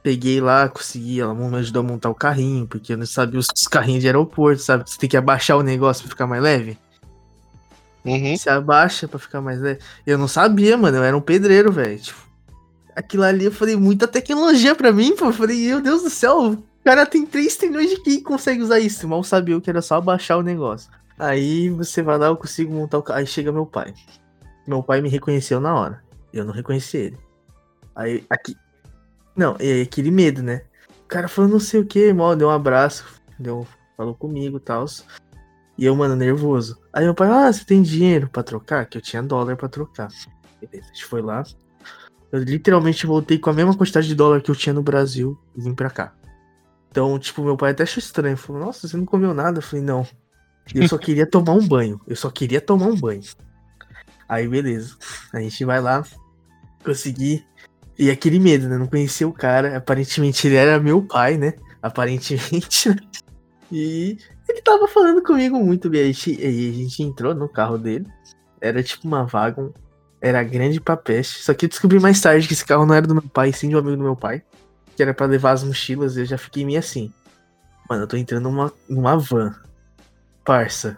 [0.03, 3.47] Peguei lá, consegui, ela me ajudou a montar o carrinho, porque eu não sabia os
[3.69, 4.89] carrinhos de aeroporto, sabe?
[4.89, 6.77] Você tem que abaixar o negócio pra ficar mais leve.
[8.05, 8.35] Uhum.
[8.35, 9.79] Você abaixa pra ficar mais leve.
[10.05, 11.99] Eu não sabia, mano, eu era um pedreiro, velho.
[11.99, 12.28] Tipo,
[12.95, 15.25] aquilo ali eu falei, muita tecnologia pra mim, pô.
[15.25, 18.79] Eu falei, meu Deus do céu, o cara tem 3 trilhões de quem consegue usar
[18.79, 19.07] isso.
[19.07, 20.91] Mal sabia que era só abaixar o negócio.
[21.17, 23.19] Aí você vai lá, eu consigo montar o carro.
[23.19, 23.93] Aí chega meu pai.
[24.67, 26.03] Meu pai me reconheceu na hora.
[26.31, 27.17] Eu não reconheci ele.
[27.95, 28.55] Aí, aqui.
[29.35, 30.63] Não, é aquele medo, né?
[31.03, 33.03] O cara falou não sei o que, mal, deu um abraço,
[33.39, 33.65] deu,
[33.97, 34.85] falou comigo e tal.
[35.77, 36.77] E eu, mano, nervoso.
[36.93, 38.85] Aí meu pai, ah, você tem dinheiro pra trocar?
[38.85, 40.09] Que eu tinha dólar pra trocar.
[40.61, 41.43] Beleza, a gente foi lá.
[42.31, 45.61] Eu literalmente voltei com a mesma quantidade de dólar que eu tinha no Brasil e
[45.61, 46.13] vim pra cá.
[46.91, 48.37] Então, tipo, meu pai até achou estranho.
[48.37, 49.59] Falou, nossa, você não comeu nada?
[49.59, 50.05] Eu falei, não.
[50.73, 51.99] Eu só queria tomar um banho.
[52.07, 53.21] Eu só queria tomar um banho.
[54.27, 54.95] Aí, beleza.
[55.33, 56.03] A gente vai lá.
[56.83, 57.45] Consegui.
[57.97, 58.77] E aquele medo, né?
[58.77, 59.77] Não conhecia o cara.
[59.77, 61.53] Aparentemente ele era meu pai, né?
[61.81, 62.89] Aparentemente.
[62.89, 62.95] Né?
[63.71, 66.01] E ele tava falando comigo muito bem.
[66.01, 68.07] Aí a gente, entrou no carro dele.
[68.61, 69.71] Era tipo uma vaga.
[70.21, 71.43] Era grande pra peste.
[71.43, 73.69] Só que eu descobri mais tarde que esse carro não era do meu pai, sim
[73.69, 74.43] de um amigo do meu pai.
[74.95, 76.17] Que era pra levar as mochilas.
[76.17, 77.13] E eu já fiquei meio assim.
[77.89, 79.55] Mano, eu tô entrando numa, numa van.
[80.43, 80.97] Parça.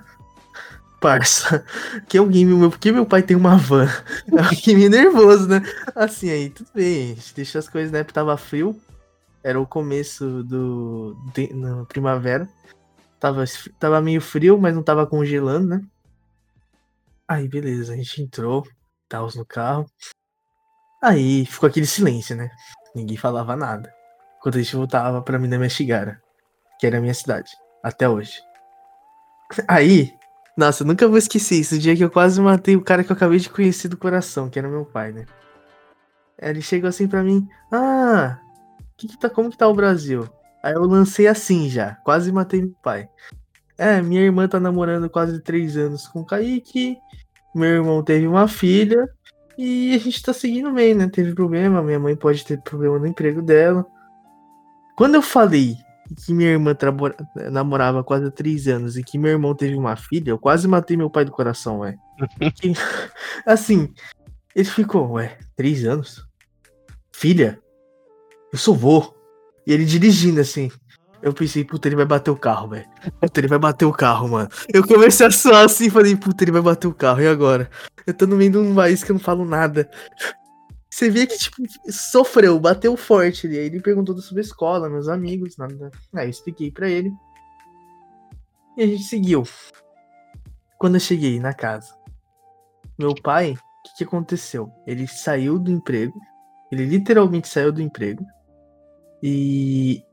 [0.99, 1.63] Parça.
[2.07, 2.69] Que alguém meu.
[2.69, 3.87] Por que meu pai tem uma van?
[4.31, 5.61] Eu fiquei meio nervoso, né?
[5.95, 7.11] Assim, aí, tudo bem.
[7.11, 8.03] A gente deixou as coisas, né?
[8.03, 8.79] Porque tava frio.
[9.43, 11.15] Era o começo do.
[11.33, 12.47] De, na primavera.
[13.19, 13.43] Tava,
[13.79, 15.81] tava meio frio, mas não tava congelando, né?
[17.27, 18.67] Aí, beleza, a gente entrou,
[19.11, 19.85] tava no carro.
[21.03, 22.49] Aí ficou aquele silêncio, né?
[22.95, 23.93] Ninguém falava nada.
[24.41, 26.21] Quando a gente voltava pra Minamashigara,
[26.79, 27.51] que era a minha cidade,
[27.83, 28.41] até hoje.
[29.67, 30.13] Aí,
[30.57, 31.75] nossa, nunca vou esquecer isso.
[31.75, 34.49] O dia que eu quase matei o cara que eu acabei de conhecer do coração,
[34.49, 35.25] que era meu pai, né?
[36.39, 38.39] Ele chegou assim pra mim: Ah,
[38.97, 40.27] que que tá, como que tá o Brasil?
[40.63, 43.09] Aí eu lancei assim já, quase matei meu pai.
[43.77, 46.97] É, minha irmã tá namorando quase três anos com o Kaique.
[47.53, 49.09] Meu irmão teve uma filha.
[49.57, 51.07] E a gente tá seguindo bem, né?
[51.07, 53.85] Teve problema, minha mãe pode ter problema no emprego dela.
[54.95, 55.75] Quando eu falei
[56.25, 56.75] que minha irmã
[57.51, 60.97] namorava quase há três anos e que meu irmão teve uma filha, eu quase matei
[60.97, 61.95] meu pai do coração, ué.
[63.45, 63.93] assim,
[64.55, 66.25] ele ficou, ué, três anos?
[67.13, 67.59] Filha?
[68.51, 69.13] Eu sou vô.
[69.65, 70.69] E ele dirigindo assim.
[71.21, 72.87] Eu pensei, puta, ele vai bater o carro, velho.
[73.19, 74.49] Puta, ele vai bater o carro, mano.
[74.73, 77.69] Eu comecei a suar assim e falei, puta, ele vai bater o carro, e agora?
[78.07, 79.89] Eu tô no meio de um país que eu não falo nada.
[80.89, 83.57] Você vê que, tipo, sofreu, bateu forte ali.
[83.57, 85.91] Aí ele perguntou sobre a escola, meus amigos, nada.
[86.13, 87.11] Aí eu expliquei pra ele.
[88.77, 89.43] E a gente seguiu.
[90.77, 91.95] Quando eu cheguei na casa,
[92.97, 94.71] meu pai, o que, que aconteceu?
[94.85, 96.19] Ele saiu do emprego.
[96.71, 98.25] Ele literalmente saiu do emprego.
[99.23, 100.03] E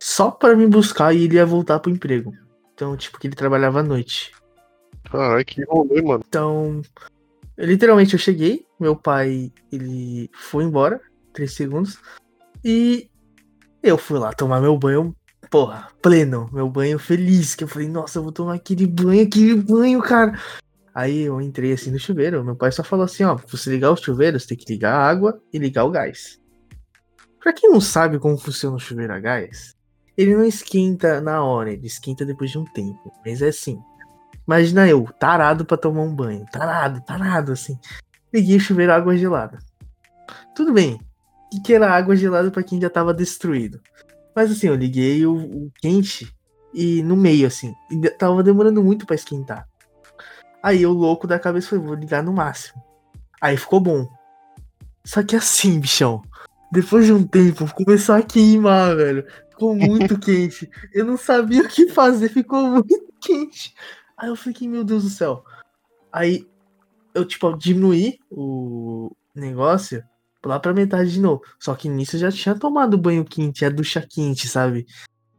[0.00, 2.32] só para me buscar e ele ia voltar pro emprego.
[2.74, 4.32] Então, tipo, que ele trabalhava à noite.
[5.10, 6.22] Caralho, que rolê, mano.
[6.26, 6.82] Então,
[7.58, 11.00] Literalmente eu cheguei, meu pai ele foi embora,
[11.32, 11.98] três segundos,
[12.62, 13.08] e
[13.82, 15.16] eu fui lá tomar meu banho,
[15.50, 19.54] porra, pleno, meu banho feliz, que eu falei, nossa, eu vou tomar aquele banho, aquele
[19.54, 20.38] banho, cara.
[20.94, 23.90] Aí eu entrei assim no chuveiro, meu pai só falou assim, ó, pra você ligar
[23.90, 26.38] o chuveiro, você tem que ligar a água e ligar o gás.
[27.40, 29.74] Pra quem não sabe como funciona o chuveiro a gás,
[30.16, 33.12] ele não esquenta na hora, ele esquenta depois de um tempo.
[33.24, 33.78] Mas é assim,
[34.46, 36.46] Imagina eu, tarado para tomar um banho.
[36.50, 37.78] Tarado, tarado, assim.
[38.32, 39.58] Liguei o chuveiro água gelada.
[40.54, 41.00] Tudo bem.
[41.52, 43.80] O que era água gelada para quem já tava destruído?
[44.34, 46.32] Mas assim, eu liguei o, o quente
[46.72, 47.74] e no meio, assim.
[47.90, 49.66] E tava demorando muito para esquentar.
[50.62, 52.80] Aí o louco da cabeça foi, vou ligar no máximo.
[53.40, 54.06] Aí ficou bom.
[55.04, 56.22] Só que assim, bichão.
[56.70, 59.24] Depois de um tempo, começou a queimar, velho.
[59.56, 60.70] Ficou muito quente.
[60.92, 63.74] Eu não sabia o que fazer, ficou muito quente.
[64.16, 65.42] Aí eu fiquei, meu Deus do céu.
[66.12, 66.46] Aí
[67.14, 70.04] eu, tipo, diminuí o negócio
[70.44, 71.42] lá pra metade de novo.
[71.58, 74.86] Só que nisso eu já tinha tomado banho quente, a ducha quente, sabe?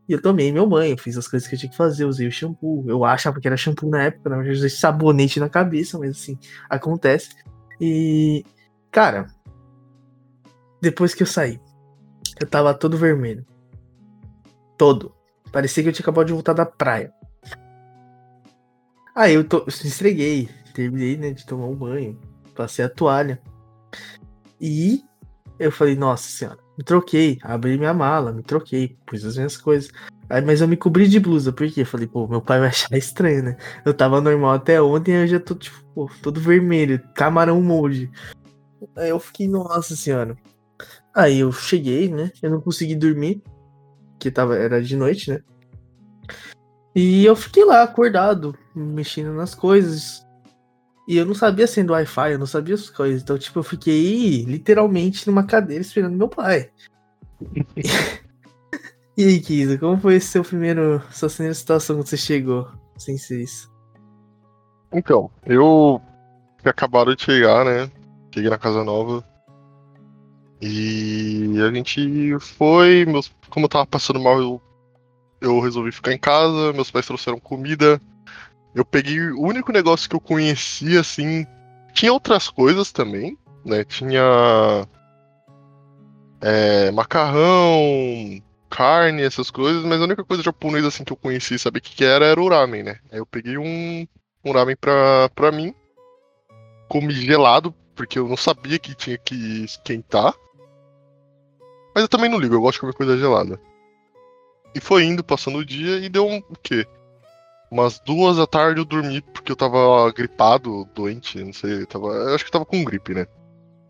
[0.09, 2.31] E eu tomei meu banho, fiz as coisas que eu tinha que fazer, usei o
[2.31, 2.83] shampoo.
[2.87, 6.11] Eu achava que era shampoo na época, na verdade, eu usei sabonete na cabeça, mas
[6.11, 7.29] assim, acontece.
[7.79, 8.43] E,
[8.89, 9.27] cara,
[10.81, 11.59] depois que eu saí,
[12.39, 13.45] eu tava todo vermelho.
[14.77, 15.13] Todo.
[15.51, 17.11] Parecia que eu tinha acabado de voltar da praia.
[19.15, 22.19] Aí eu, tô, eu estreguei, terminei, né, de tomar um banho,
[22.55, 23.41] passei a toalha.
[24.61, 25.03] E
[25.57, 29.89] eu falei, nossa senhora, me troquei, abri minha mala, me troquei, pus as minhas coisas.
[30.29, 32.93] Aí, mas eu me cobri de blusa, porque eu falei, pô, meu pai vai achar
[32.97, 33.57] estranho, né?
[33.85, 38.11] Eu tava normal até ontem, eu já tô, tipo, pô, todo vermelho, camarão molde.
[38.95, 40.37] Aí eu fiquei, nossa senhora.
[41.15, 42.31] Aí eu cheguei, né?
[42.41, 43.41] Eu não consegui dormir,
[44.19, 45.41] que tava, era de noite, né?
[46.95, 50.25] E eu fiquei lá acordado, mexendo nas coisas.
[51.07, 53.21] E eu não sabia sendo Wi-Fi, eu não sabia as coisas.
[53.21, 56.71] Então, tipo, eu fiquei literalmente numa cadeira esperando meu pai.
[59.15, 63.41] e aí, Kisa, como foi seu primeiro, sua primeira situação quando você chegou sem ser
[63.41, 63.71] isso?
[64.91, 66.01] Então, eu
[66.65, 67.91] acabaram de chegar, né?
[68.33, 69.23] Cheguei na casa nova.
[70.61, 74.61] E a gente foi, meus, como eu tava passando mal, eu,
[75.39, 78.01] eu resolvi ficar em casa, meus pais trouxeram comida.
[78.73, 81.45] Eu peguei o único negócio que eu conhecia, assim.
[81.93, 83.83] Tinha outras coisas também, né?
[83.83, 84.87] Tinha.
[86.41, 91.59] É, macarrão, carne, essas coisas, mas a única coisa japonesa assim que eu conhecia e
[91.59, 92.99] sabia o que, que era era o ramen, né?
[93.11, 94.07] Aí eu peguei um,
[94.45, 95.73] um ramen pra, pra mim,
[96.87, 100.33] comi gelado, porque eu não sabia que tinha que esquentar.
[101.97, 103.59] Mas eu também não ligo, eu gosto de comer coisa gelada.
[104.75, 106.85] E foi indo, passando o dia, e deu um, o quê?
[107.71, 112.35] Umas duas da tarde eu dormi porque eu tava gripado, doente, não sei, tava, eu
[112.35, 113.25] acho que tava com gripe, né?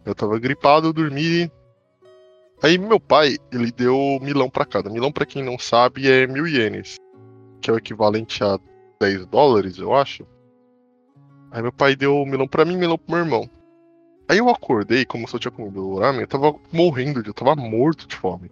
[0.06, 1.52] Eu tava gripado, eu dormi.
[2.64, 4.90] Aí meu pai, ele deu milão pra cada.
[4.90, 6.96] Milão, pra quem não sabe, é mil ienes,
[7.60, 8.58] que é o equivalente a
[9.02, 10.26] 10 dólares, eu acho.
[11.52, 13.50] Aí meu pai deu milão pra mim e milão pro meu irmão.
[14.30, 18.08] Aí eu acordei, como se eu tinha comido ramen, eu tava morrendo, eu tava morto
[18.08, 18.52] de fome.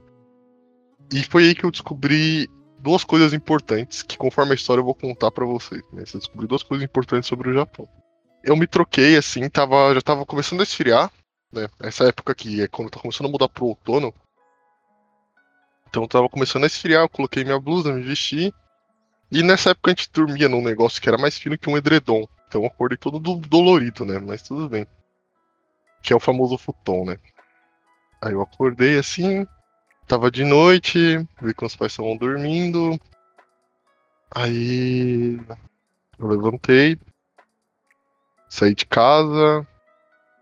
[1.13, 4.95] E foi aí que eu descobri duas coisas importantes que, conforme a história, eu vou
[4.95, 5.81] contar para vocês.
[5.91, 6.03] Né?
[6.13, 7.87] Eu descobri duas coisas importantes sobre o Japão.
[8.43, 11.11] Eu me troquei, assim, tava, já tava começando a esfriar,
[11.51, 11.67] né?
[11.81, 14.13] Essa época aqui é quando tá começando a mudar pro outono.
[15.89, 18.53] Então tava começando a esfriar, eu coloquei minha blusa, me vesti.
[19.31, 22.27] E nessa época a gente dormia num negócio que era mais fino que um edredom.
[22.47, 24.19] Então eu acordei todo do dolorido, né?
[24.19, 24.85] Mas tudo bem.
[26.05, 27.17] Que é o famoso futon, né?
[28.21, 29.45] Aí eu acordei assim,
[30.07, 32.99] Tava de noite, vi que os pais estavam dormindo.
[34.29, 35.39] Aí
[36.19, 36.99] eu levantei,
[38.47, 39.67] saí de casa,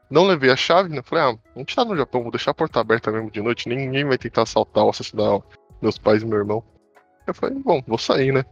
[0.10, 1.02] não levei a chave, né?
[1.02, 3.69] Falei, ah, a gente tá no Japão, vou deixar a porta aberta mesmo de noite,
[3.69, 5.39] ninguém vai tentar assaltar ou assassinar
[5.82, 6.62] meus pais e meu irmão.
[7.26, 8.43] Eu falei, bom, vou sair, né?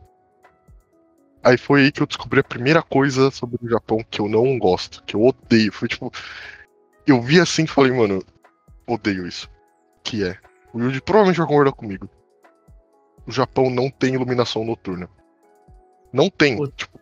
[1.43, 4.57] Aí foi aí que eu descobri a primeira coisa sobre o Japão que eu não
[4.57, 5.73] gosto, que eu odeio.
[5.73, 6.09] Foi tipo.
[7.05, 8.23] Eu vi assim e falei, mano,
[8.87, 9.49] odeio isso.
[10.03, 10.37] Que é
[10.73, 12.09] o Yuji provavelmente vai concordar comigo.
[13.25, 15.09] O Japão não tem iluminação noturna.
[16.11, 16.57] Não tem.
[16.71, 16.99] Tipo,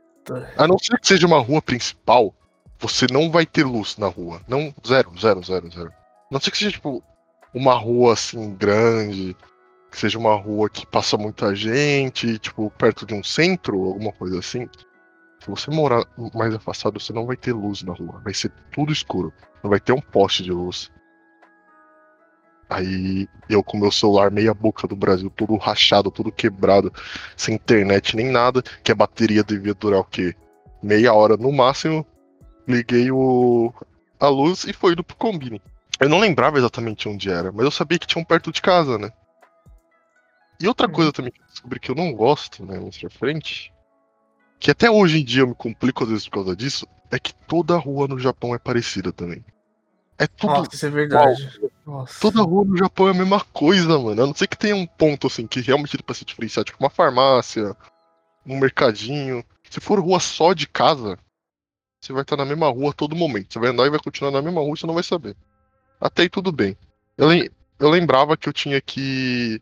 [0.57, 2.33] a não ser que seja uma rua principal,
[2.77, 4.41] você não vai ter luz na rua.
[4.47, 5.89] Não, zero, zero, zero, zero.
[5.89, 7.03] A não ser que seja, tipo,
[7.53, 9.35] uma rua assim grande,
[9.91, 14.39] que seja uma rua que passa muita gente, tipo, perto de um centro, alguma coisa
[14.39, 14.67] assim.
[15.39, 18.21] Se você morar mais afastado, você não vai ter luz na rua.
[18.23, 19.33] Vai ser tudo escuro.
[19.63, 20.91] Não vai ter um poste de luz.
[22.69, 26.93] Aí eu com meu celular meia boca do Brasil, todo rachado, todo quebrado,
[27.35, 30.35] sem internet nem nada, que a bateria devia durar o quê?
[30.83, 32.05] Meia hora no máximo.
[32.67, 33.73] Liguei o
[34.19, 35.61] a luz e foi indo pro combine.
[35.99, 38.97] Eu não lembrava exatamente onde era, mas eu sabia que tinha um perto de casa,
[38.97, 39.09] né?
[40.61, 40.93] E outra uhum.
[40.93, 43.73] coisa também que eu descobri que eu não gosto, né, mais pra frente,
[44.59, 47.33] que até hoje em dia eu me complico às vezes por causa disso, é que
[47.47, 49.43] toda rua no Japão é parecida também.
[50.17, 50.53] É tudo.
[50.53, 51.59] Nossa, isso é verdade.
[51.85, 52.19] Nossa.
[52.19, 54.21] Toda rua no Japão é a mesma coisa, mano.
[54.21, 56.77] A não ser que tenha um ponto, assim, que realmente dá pra se diferenciar, tipo
[56.79, 57.75] uma farmácia,
[58.45, 59.43] um mercadinho.
[59.69, 61.17] Se for rua só de casa,
[62.01, 63.53] você vai estar na mesma rua a todo momento.
[63.53, 65.37] Você vai andar e vai continuar na mesma rua e você não vai saber.
[66.01, 66.77] Até aí tudo bem.
[67.17, 67.29] Eu,
[67.79, 69.61] eu lembrava que eu tinha que,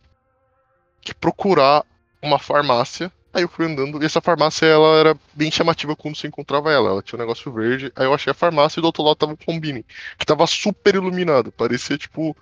[1.02, 1.86] que procurar
[2.20, 6.26] uma farmácia Aí eu fui andando, e essa farmácia ela era bem chamativa quando você
[6.26, 6.90] encontrava ela.
[6.90, 7.92] Ela tinha um negócio verde.
[7.96, 9.86] Aí eu achei a farmácia e do outro lado tava o Combine,
[10.18, 11.52] que tava super iluminado.
[11.52, 12.36] Parecia tipo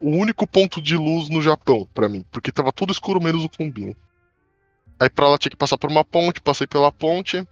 [0.00, 3.48] o único ponto de luz no Japão para mim, porque tava tudo escuro menos o
[3.48, 3.96] Combine.
[4.98, 7.46] Aí pra lá tinha que passar por uma ponte, passei pela ponte.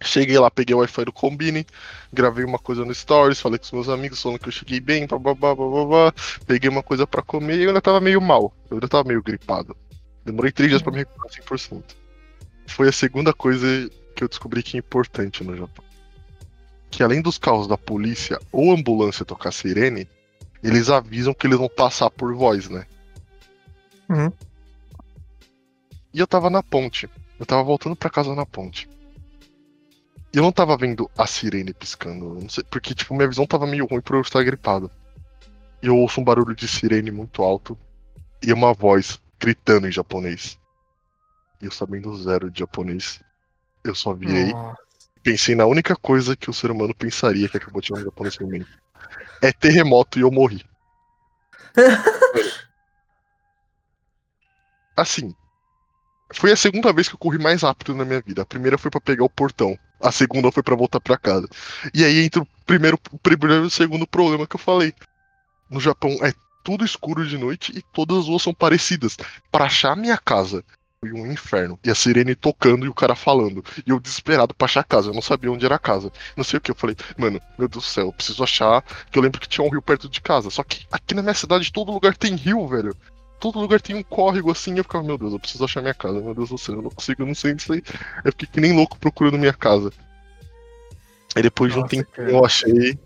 [0.00, 1.66] Cheguei lá, peguei o Wi-Fi do Combine,
[2.12, 5.08] gravei uma coisa no Stories, falei com os meus amigos, falando que eu cheguei bem,
[5.08, 6.14] babá, babá,
[6.46, 9.20] peguei uma coisa para comer e eu ainda tava meio mal, eu ainda tava meio
[9.24, 9.76] gripado.
[10.26, 11.94] Demorei três dias pra me recuperar 100%.
[12.66, 15.84] Foi a segunda coisa que eu descobri que é importante no Japão.
[16.90, 20.08] Que além dos carros da polícia ou ambulância tocar sirene,
[20.64, 22.86] eles avisam que eles vão passar por voz, né?
[24.08, 24.32] Uhum.
[26.12, 27.08] E eu tava na ponte.
[27.38, 28.88] Eu tava voltando para casa na ponte.
[30.34, 32.44] E eu não tava vendo a sirene piscando.
[32.50, 34.90] Sei, porque, tipo, minha visão tava meio ruim por eu estar gripado.
[35.80, 37.78] E eu ouço um barulho de sirene muito alto.
[38.42, 40.58] E uma voz gritando em japonês.
[41.60, 43.20] E eu sabendo zero de japonês,
[43.82, 44.78] eu só virei Nossa.
[45.22, 48.68] pensei na única coisa que o ser humano pensaria que acabou de um japonês momento.
[49.40, 50.64] É terremoto e eu morri.
[54.96, 55.34] Assim,
[56.32, 58.42] foi a segunda vez que eu corri mais rápido na minha vida.
[58.42, 59.78] A primeira foi para pegar o portão.
[60.00, 61.48] A segunda foi para voltar para casa.
[61.94, 64.94] E aí entra o primeiro, o primeiro e o segundo problema que eu falei.
[65.70, 66.32] No Japão é
[66.66, 69.16] tudo escuro de noite e todas as ruas são parecidas.
[69.52, 70.64] Para achar a minha casa
[71.00, 71.78] foi um inferno.
[71.84, 73.64] E a sirene tocando e o cara falando.
[73.86, 75.10] E eu desesperado pra achar a casa.
[75.10, 76.10] Eu não sabia onde era a casa.
[76.36, 76.72] Não sei o que.
[76.72, 78.82] Eu falei, mano, meu Deus do céu, eu preciso achar.
[79.12, 80.50] Que eu lembro que tinha um rio perto de casa.
[80.50, 82.96] Só que aqui na minha cidade todo lugar tem rio, velho
[83.38, 85.92] todo lugar tem um córrego assim, e eu ficava, meu Deus, eu preciso achar minha
[85.92, 87.82] casa, meu Deus do céu, eu não consigo, eu não sei disso aí.
[88.24, 89.92] Eu fiquei que nem louco procurando minha casa.
[91.34, 92.98] Aí depois de um tempo eu achei.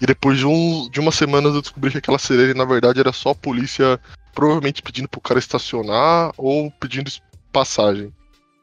[0.00, 3.12] E depois de, um, de umas semanas eu descobri que aquela sirene, na verdade, era
[3.12, 4.00] só a polícia
[4.34, 7.10] provavelmente pedindo pro cara estacionar ou pedindo
[7.52, 8.12] passagem.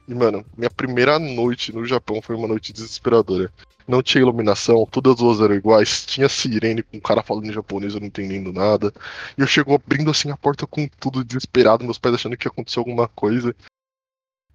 [0.08, 3.52] E, mano, minha primeira noite no Japão foi uma noite desesperadora
[3.88, 7.54] não tinha iluminação, todas as ruas eram iguais, tinha sirene com um cara falando em
[7.54, 8.92] japonês, eu não entendendo nada.
[9.38, 12.52] E eu chego abrindo assim a porta com tudo desesperado, meus pais achando que ia
[12.52, 13.56] acontecer alguma coisa.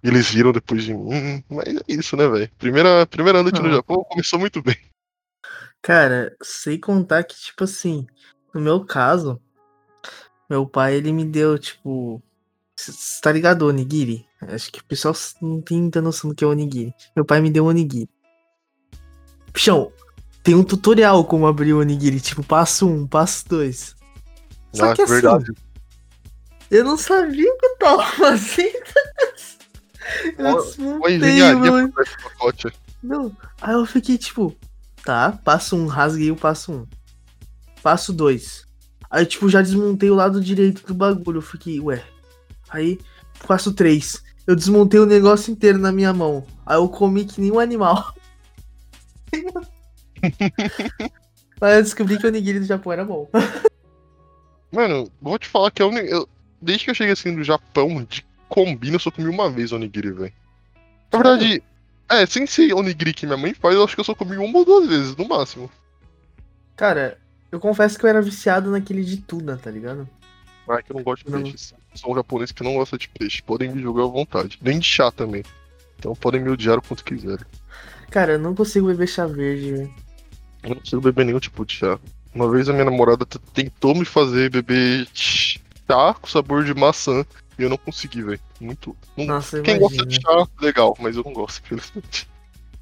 [0.03, 1.43] E eles viram depois de mim.
[1.49, 2.49] Mas é isso, né, velho?
[2.57, 3.63] Primeira, primeira noite ah.
[3.63, 4.75] no Japão começou muito bem.
[5.81, 8.05] Cara, sem contar que, tipo assim,
[8.53, 9.41] no meu caso,
[10.49, 12.21] meu pai, ele me deu, tipo.
[12.75, 14.25] Você tá ligado, onigiri?
[14.41, 16.93] Acho que o pessoal não tem muita noção do que é onigiri.
[17.15, 18.09] Meu pai me deu onigiri.
[19.53, 19.91] Pichão,
[20.43, 23.95] tem um tutorial como abrir o onigiri, tipo, passo um, passo dois.
[24.73, 25.51] Só ah, que assim, verdade.
[26.69, 28.71] eu não sabia o que eu tava fazendo.
[30.37, 31.93] eu desmontei, mano.
[33.03, 34.55] Não, aí eu fiquei tipo,
[35.03, 36.87] tá, passo um, rasguei o passo um.
[37.81, 38.65] Passo dois.
[39.09, 41.39] Aí, tipo, já desmontei o lado direito do bagulho.
[41.39, 42.03] Eu fiquei, ué.
[42.69, 42.99] Aí,
[43.47, 44.23] passo três.
[44.47, 46.45] Eu desmontei o negócio inteiro na minha mão.
[46.65, 48.15] Aí eu comi que nem um animal.
[51.59, 53.29] Mas eu descobri que o onigiri do Japão era bom.
[54.71, 56.27] Mano, vou te falar que eu, eu,
[56.61, 60.11] desde que eu cheguei assim do Japão, de combina, eu só comi uma vez onigiri,
[60.11, 60.33] velho.
[61.11, 61.61] Na verdade,
[62.11, 64.59] é, sem ser onigiri que minha mãe faz, eu acho que eu só comi uma
[64.59, 65.71] ou duas vezes, no máximo.
[66.75, 67.17] Cara,
[67.51, 70.07] eu confesso que eu era viciado naquele de tuna, tá ligado?
[70.67, 71.43] Ah, que eu não gosto de não.
[71.43, 71.73] peixe.
[71.93, 73.41] Sou um japonês que não gosta de peixe.
[73.41, 74.57] Podem me jogar à vontade.
[74.61, 75.43] Nem de chá também.
[75.99, 77.45] Então podem me odiar o quanto quiserem.
[78.09, 79.93] Cara, eu não consigo beber chá verde, velho.
[80.63, 81.99] Eu não consigo beber nenhum tipo de chá.
[82.33, 87.25] Uma vez a minha namorada tentou me fazer beber chá com sabor de maçã
[87.61, 88.39] e eu não consegui, velho.
[88.59, 88.95] Muito.
[89.17, 89.25] Não...
[89.25, 90.03] Nossa, Quem imagina.
[90.03, 92.29] gosta de chá, legal, mas eu não gosto, infelizmente.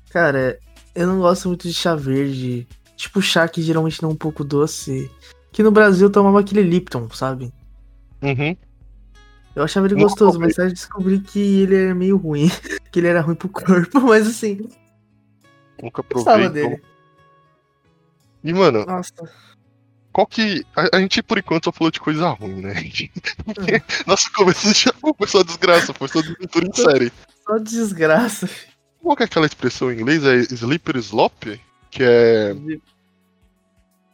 [0.10, 0.60] Cara,
[0.96, 2.68] eu não gosto muito de chá verde.
[2.96, 5.10] Tipo chá que geralmente não é um pouco doce.
[5.52, 7.54] Que no Brasil eu tomava aquele Lipton, sabe?
[8.22, 8.56] Uhum.
[9.56, 12.50] Eu achava ele gostoso, mas aí descobri que ele era meio ruim.
[12.92, 14.70] que ele era ruim pro corpo, mas assim,
[15.82, 16.50] Nunca provei.
[16.50, 16.76] dele.
[16.76, 16.90] Então...
[18.44, 18.86] E, mano.
[18.86, 19.14] Nossa.
[20.12, 20.66] Qual que.
[20.76, 22.74] A, a, gente, por enquanto, só falou de coisa ruim, né?
[23.46, 23.82] Porque uhum.
[24.08, 27.12] nosso começo já foi só desgraça, foi só desventura em série.
[27.46, 28.50] Só desgraça.
[29.02, 30.24] Qual que é aquela expressão em inglês?
[30.26, 31.60] É Slipper Slop?
[31.92, 32.56] Que é.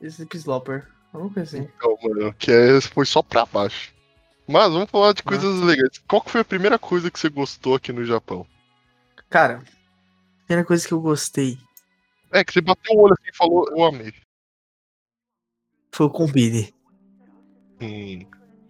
[0.01, 0.87] Slip Slopper.
[1.11, 1.67] Vamos ver assim.
[1.75, 3.93] Então, mano, que é, foi só pra baixo.
[4.47, 5.65] Mas vamos falar de coisas ah.
[5.65, 5.97] legais.
[6.07, 8.45] Qual que foi a primeira coisa que você gostou aqui no Japão?
[9.29, 9.63] Cara,
[10.45, 11.57] primeira coisa que eu gostei.
[12.31, 14.13] É, que você bateu o olho assim e falou, eu amei.
[15.95, 16.75] Foi o Combine.
[17.81, 18.19] Hum,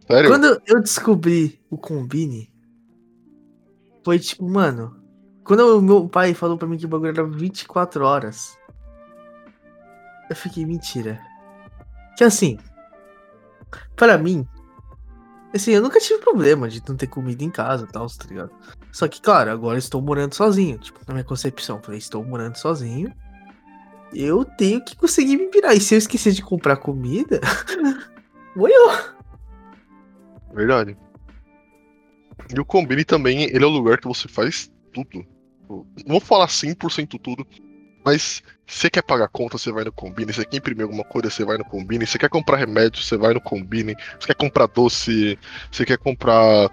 [0.08, 0.30] sério?
[0.30, 2.54] Quando eu descobri o Combine,
[4.04, 5.04] foi tipo, mano.
[5.44, 8.56] Quando o meu pai falou pra mim que o bagulho era 24 horas,
[10.30, 11.20] eu fiquei, mentira.
[12.16, 12.60] Que assim,
[13.96, 14.48] para mim,
[15.52, 18.52] assim, eu nunca tive problema de não ter comida em casa e tal, tá ligado?
[18.92, 20.78] Só que, claro, agora estou morando sozinho.
[20.78, 23.12] Tipo, na minha concepção, falei, estou morando sozinho.
[24.16, 25.74] Eu tenho que conseguir me virar.
[25.74, 27.42] E se eu esquecer de comprar comida,
[28.56, 29.16] vou eu.
[30.54, 30.98] Verdade.
[32.56, 35.26] E o Combine também, ele é o lugar que você faz tudo.
[35.68, 37.46] Não vou falar 100% tudo,
[38.06, 40.32] mas você quer pagar conta, você vai no Combine.
[40.32, 42.06] Você quer imprimir alguma coisa, você vai no Combine.
[42.06, 43.96] Você quer comprar remédio, você vai no Combine.
[44.20, 45.38] Você quer comprar doce,
[45.72, 46.70] você quer comprar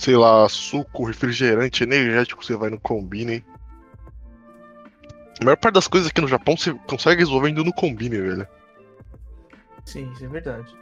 [0.00, 3.44] sei lá, suco, refrigerante, energético, você vai no Combine.
[5.40, 8.48] A maior parte das coisas aqui no Japão você consegue resolver indo no Combine, velho.
[9.84, 10.74] Sim, isso é verdade.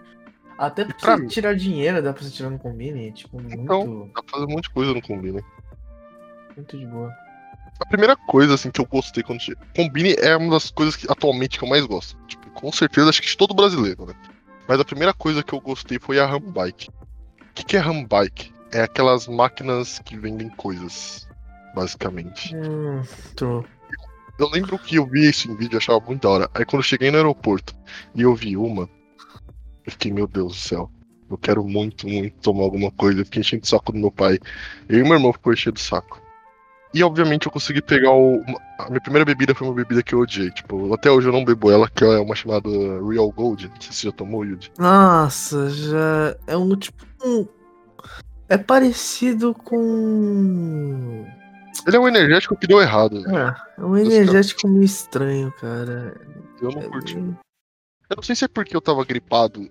[0.58, 3.54] Até pra, pra tirar dinheiro dá pra você tirar no Combine, tipo, muito...
[3.54, 5.44] Então, dá pra fazer um monte de coisa no Combine.
[6.56, 7.12] Muito de boa.
[7.80, 9.40] A primeira coisa, assim, que eu gostei quando...
[9.76, 12.18] Combine é uma das coisas que atualmente que eu mais gosto.
[12.26, 14.14] Tipo, com certeza, acho que de todo brasileiro, né?
[14.66, 16.88] Mas a primeira coisa que eu gostei foi a Rambike.
[16.88, 18.52] O que, que é Rambike?
[18.72, 21.28] é aquelas máquinas que vendem coisas,
[21.74, 22.54] basicamente.
[22.54, 23.02] Hum,
[23.36, 23.64] tô.
[24.38, 26.50] Eu lembro que eu vi isso em vídeo e achava muito da hora.
[26.54, 27.74] Aí quando eu cheguei no aeroporto
[28.14, 28.88] e eu vi uma,
[29.84, 30.90] Eu fiquei, meu Deus do céu.
[31.30, 33.20] Eu quero muito, muito tomar alguma coisa.
[33.20, 34.38] Eu fiquei enchendo o saco do meu pai.
[34.88, 36.22] Eu e meu irmão ficou enchendo o saco.
[36.94, 38.42] E obviamente eu consegui pegar o.
[38.78, 40.50] A minha primeira bebida foi uma bebida que eu odiei.
[40.50, 43.68] Tipo, até hoje eu não bebo ela, que é uma chamada Real Gold.
[43.68, 44.72] Não sei se você já tomou, Yudi.
[44.78, 46.36] Nossa, já.
[46.46, 47.04] É um tipo.
[47.22, 47.46] Um...
[48.48, 51.26] É parecido com.
[51.88, 53.24] Ele é um energético que deu errado.
[53.26, 56.14] É, é um energético meio estranho, cara.
[56.60, 57.14] Eu não É curti.
[57.14, 57.36] bem-
[58.10, 59.68] Eu não sei se é porque eu tava gripado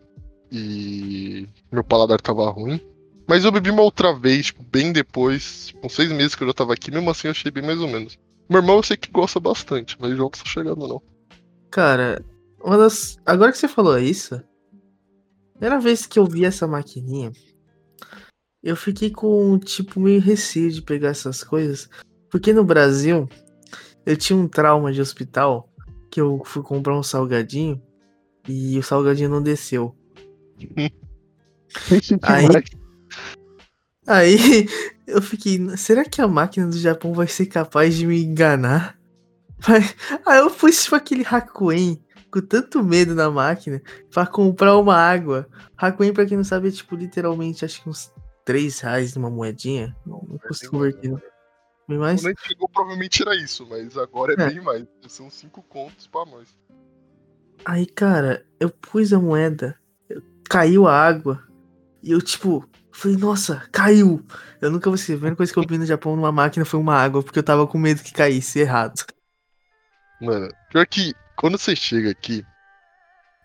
[0.52, 2.82] e meu paladar tava ruim.
[3.28, 6.54] Mas eu bebi uma outra vez, tipo, bem depois, com seis meses que eu já
[6.54, 8.18] tava aqui, mesmo assim eu achei bem mais ou menos.
[8.50, 11.02] Meu irmão eu sei que gosta bastante, mas eu não tô chegando não.
[11.70, 12.24] Cara,
[12.64, 13.18] uma das.
[13.26, 14.42] Agora que você falou isso,
[15.54, 17.32] primeira vez que eu vi essa maquininha,
[18.64, 21.90] eu fiquei com, tipo, meio receio de pegar essas coisas.
[22.30, 23.28] Porque no Brasil,
[24.06, 25.70] eu tinha um trauma de hospital
[26.12, 27.82] que eu fui comprar um salgadinho
[28.48, 29.96] e o salgadinho não desceu.
[32.24, 32.46] Aí-
[34.08, 34.38] Aí
[35.06, 38.98] eu fiquei, será que a máquina do Japão vai ser capaz de me enganar?
[40.26, 42.02] Aí eu pus tipo aquele Hakuen
[42.32, 43.82] com tanto medo na máquina
[44.14, 45.48] pra comprar uma água.
[45.78, 48.12] Hakuen, pra quem não sabe, é tipo literalmente acho que uns
[48.46, 49.96] 3 reais numa moedinha.
[50.06, 51.12] Não, não consigo converter.
[51.88, 52.22] Bem mais?
[52.22, 54.50] Quando a gente chegou, provavelmente era isso, mas agora é, É.
[54.50, 54.86] bem mais.
[55.08, 56.48] São cinco contos pra nós.
[57.66, 59.78] Aí, cara, eu pus a moeda,
[60.50, 61.44] caiu a água,
[62.04, 64.26] e eu, tipo, falei, nossa, caiu.
[64.62, 65.14] Eu nunca vou esquecer.
[65.14, 67.44] A primeira coisa que eu vi no Japão numa máquina foi uma água, porque eu
[67.44, 69.06] tava com medo que caísse errado.
[70.22, 72.44] Mano, pior que quando você chega aqui,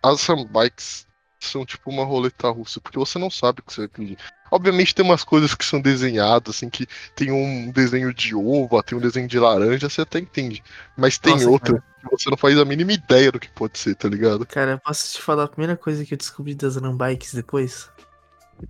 [0.03, 1.07] as sandbikes
[1.47, 4.19] são tipo uma roleta russa, porque você não sabe o que você vai pedir.
[4.51, 6.87] Obviamente tem umas coisas que são desenhadas, assim, que
[7.17, 10.63] tem um desenho de uva, tem um desenho de laranja, você até entende.
[10.97, 13.95] Mas tem Nossa, outra que você não faz a mínima ideia do que pode ser,
[13.95, 14.45] tá ligado?
[14.47, 17.89] Cara, posso te falar a primeira coisa que eu descobri das Rambikes depois?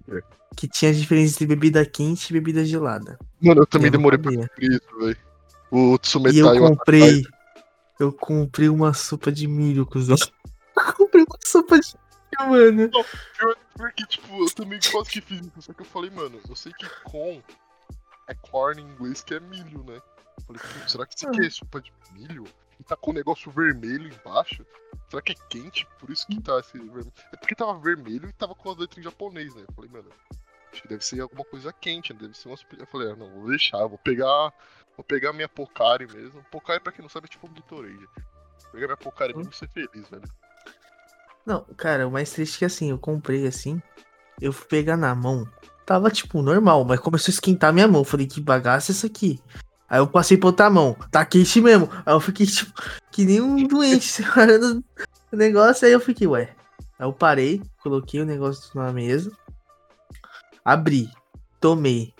[0.09, 0.23] É.
[0.57, 3.19] Que tinha diferença entre bebida quente e bebida gelada.
[3.41, 5.17] Mano, eu também Eu demorei pra descobrir isso, velho.
[5.71, 7.23] O Tsumetai E eu comprei.
[7.99, 10.17] Eu comprei uma sopa de milho, cuzão.
[10.75, 11.95] Eu comprei uma sopa de
[12.49, 12.91] mano.
[12.91, 16.41] Pior, pior que, tipo, eu também quase que fiz isso, só que eu falei, mano,
[16.49, 17.43] eu sei que corn
[18.29, 20.01] é corn em inglês, que é milho, né?
[20.39, 22.45] Eu falei, "Pô, será que isso aqui é sopa de milho?
[22.81, 24.65] E tá com um negócio vermelho embaixo?
[25.09, 25.87] Será que é quente?
[25.99, 27.13] Por isso que tá esse vermelho.
[27.33, 29.65] É porque tava vermelho e tava com as letras em japonês, né?
[29.69, 30.09] Eu falei, mano,
[30.73, 32.65] acho que deve ser alguma coisa quente, deve ser umas.
[32.79, 34.53] Eu falei, ah, não, vou deixar, vou pegar.
[34.97, 36.45] Vou pegar minha Pocari mesmo.
[36.51, 37.97] Pocari, pra quem não sabe, é tipo um Gatorade.
[37.97, 40.23] Vou pegar minha Pocari mesmo e ser feliz, velho.
[41.45, 43.81] Não, cara, o mais triste é que assim, eu comprei assim,
[44.41, 45.47] eu fui pegar na mão.
[45.85, 48.05] Tava tipo normal, mas começou a esquentar minha mão.
[48.05, 49.41] Falei, que bagaça é isso aqui?
[49.89, 51.89] Aí eu passei pra outra mão, tá quente mesmo.
[52.07, 52.73] Aí eu fiquei tipo,
[53.11, 54.83] que nem um doente, separando
[55.33, 55.87] o negócio.
[55.87, 56.55] Aí eu fiquei, ué.
[56.99, 59.31] Aí eu parei, coloquei o negócio na mesa,
[60.65, 61.11] abri,
[61.61, 62.15] tomei.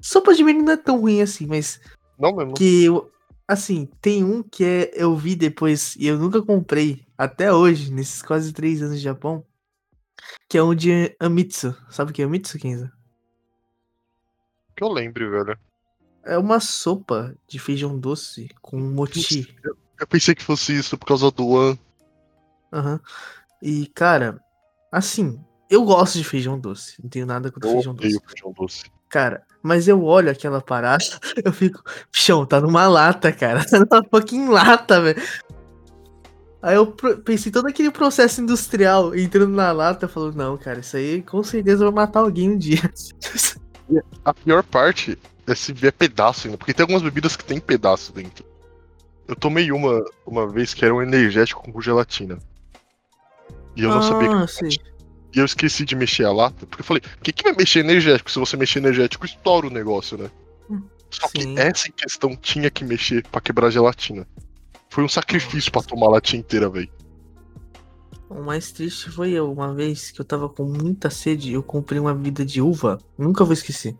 [0.00, 1.80] Sopa de milho não é tão ruim assim, mas
[2.18, 2.54] Não mesmo.
[2.54, 3.11] que eu,
[3.46, 8.22] assim, tem um que é, eu vi depois e eu nunca comprei até hoje, nesses
[8.22, 9.44] quase três anos de Japão,
[10.48, 11.76] que é um de Amitsu.
[11.90, 12.92] Sabe o que é Amitsu, Kenza?
[14.76, 15.58] Que eu lembre, velho.
[16.24, 19.54] É uma sopa de feijão doce com mochi.
[19.98, 21.78] Eu pensei que fosse isso por causa do An.
[22.72, 23.00] Aham.
[23.60, 24.40] E, cara,
[24.90, 27.00] assim, eu gosto de feijão doce.
[27.02, 28.20] Não tenho nada contra Eu feijão doce.
[28.26, 28.84] feijão doce.
[29.08, 31.04] Cara, mas eu olho aquela parada,
[31.44, 31.82] eu fico,
[32.12, 33.64] bichão, tá numa lata, cara.
[33.68, 35.22] Tá numa fucking lata, velho.
[36.62, 41.22] Aí eu pensei todo aquele processo industrial entrando na lata, falando, não, cara, isso aí
[41.22, 42.80] com certeza vai matar alguém um dia.
[44.24, 48.12] A pior parte é se vier pedaço ainda, porque tem algumas bebidas que tem pedaço
[48.12, 48.44] dentro.
[49.26, 52.38] Eu tomei uma uma vez que era um energético com gelatina.
[53.74, 54.78] E eu não sabia que ah, sei.
[55.34, 57.80] E eu esqueci de mexer a lata, porque eu falei, o que, que vai mexer
[57.80, 58.30] energético?
[58.30, 60.30] Se você mexer energético, estoura o negócio, né?
[60.68, 61.58] Hum, Só que sim.
[61.58, 64.26] essa em questão tinha que mexer pra quebrar a gelatina.
[64.90, 66.90] Foi um sacrifício pra tomar a latinha inteira, velho.
[68.28, 71.98] O mais triste foi eu, uma vez que eu tava com muita sede, eu comprei
[71.98, 73.96] uma bebida de uva, nunca vou esquecer.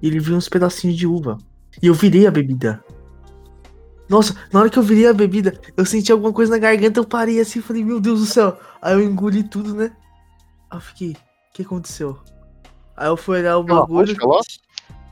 [0.00, 1.36] E ele viu uns pedacinhos de uva.
[1.82, 2.82] E eu virei a bebida.
[4.08, 7.04] Nossa, na hora que eu virei a bebida, eu senti alguma coisa na garganta, eu
[7.04, 8.58] parei assim e falei, meu Deus do céu.
[8.80, 9.92] Aí eu engoli tudo, né?
[10.72, 11.16] Aí eu fiquei, o
[11.52, 12.18] que aconteceu?
[12.96, 14.16] Aí eu fui olhar o Aquela bagulho.
[14.24, 14.40] roxa lá?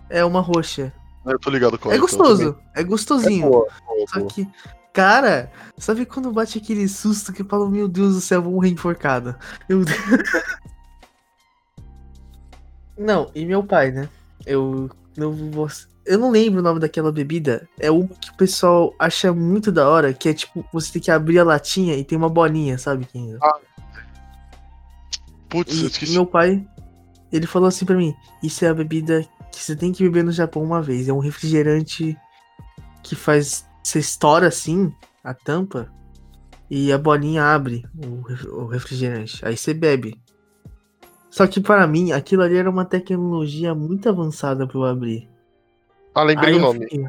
[0.09, 0.91] É uma roxa.
[1.27, 3.47] Eu tô ligado com É essa, eu gostoso, é gostosinho.
[3.47, 4.31] É boa, boa, Só boa.
[4.31, 4.49] que,
[4.95, 8.71] cara, sabe quando bate aquele susto que fala, meu Deus do céu, eu vou morrer
[8.71, 9.39] enforcada?
[9.69, 9.99] Meu Deus.
[12.97, 14.09] Não, e meu pai, né?
[14.47, 15.69] Eu não vou.
[16.05, 17.69] Eu não lembro o nome daquela bebida.
[17.79, 21.11] É uma que o pessoal acha muito da hora, que é tipo, você tem que
[21.11, 23.39] abrir a latinha e tem uma bolinha, sabe, Kenza?
[25.51, 26.13] Putz, eu esqueci.
[26.13, 26.65] meu pai,
[27.33, 30.33] ele falou assim pra mim: Isso é a bebida que você tem que beber no
[30.33, 31.09] Japão uma vez.
[31.09, 32.17] É um refrigerante
[33.03, 33.67] que faz.
[33.83, 34.93] Você estoura assim
[35.25, 35.91] a tampa
[36.71, 39.45] e a bolinha abre o ref- o refrigerante.
[39.45, 40.21] Aí você bebe.
[41.31, 45.29] Só que para mim, aquilo ali era uma tecnologia muito avançada pra eu abrir.
[46.15, 46.81] Ah, lembrei Aí o nome.
[46.81, 47.05] fiquei,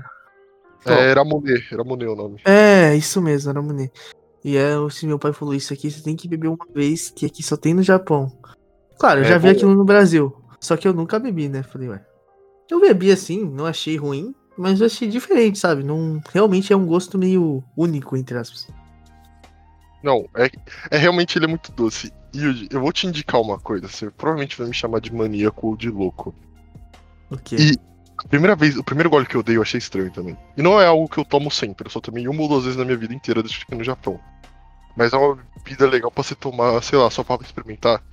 [0.86, 2.40] era Monet, era Monet o nome.
[2.46, 3.92] É, isso mesmo, era Monet.
[4.44, 7.26] E é, se meu pai falou isso aqui, você tem que beber uma vez, que
[7.26, 8.32] aqui só tem no Japão.
[9.00, 9.52] Claro, eu É, já vi bom.
[9.52, 11.64] aquilo no Brasil, só que eu nunca bebi, né?
[11.64, 12.06] Falei, ué.
[12.70, 15.84] Eu bebi assim, não achei ruim, mas eu achei diferente, sabe?
[15.84, 18.68] Não, realmente é um gosto meio único, entre aspas.
[20.04, 20.50] Não, é,
[20.90, 22.12] é realmente ele é muito doce.
[22.36, 23.88] Yuji, eu vou te indicar uma coisa.
[23.88, 26.34] Você provavelmente vai me chamar de maníaco ou de louco.
[27.30, 27.56] O quê?
[27.60, 27.78] E-
[28.18, 30.38] A primeira vez, o primeiro gole que eu dei eu achei estranho também.
[30.56, 32.78] E não é algo que eu tomo sempre, eu só tomei uma ou duas vezes
[32.78, 34.20] na minha vida inteira desde que no Japão.
[34.96, 38.04] Mas é uma bebida legal pra você tomar, sei lá, só pra experimentar.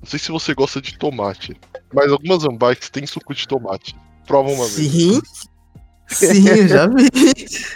[0.00, 1.58] Não sei se você gosta de tomate,
[1.92, 3.94] mas algumas ambikes têm suco de tomate.
[4.26, 4.90] Prova uma vez.
[4.90, 5.20] Sim.
[6.08, 7.08] Sim, eu já vi.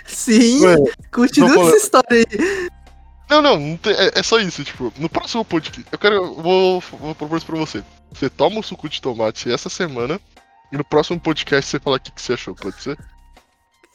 [0.06, 0.64] Sim.
[0.66, 0.76] Ué,
[1.12, 2.68] Continua essa história aí.
[3.30, 6.34] Não, não, não tem- é, é só isso, tipo, no próximo podcast, eu quero, eu
[6.42, 7.82] vou, vou propor isso pra você.
[8.12, 10.20] Você toma o suco de tomate essa semana,
[10.72, 12.98] e no próximo podcast você fala o que, que você achou, pode ser?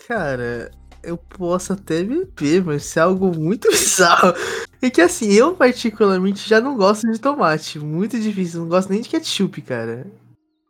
[0.08, 0.72] Cara,
[1.10, 4.34] eu posso até beber, mas isso é algo muito bizarro.
[4.82, 7.80] É que assim, eu particularmente já não gosto de tomate.
[7.80, 8.62] Muito difícil.
[8.62, 10.07] Não gosto nem de ketchup, cara.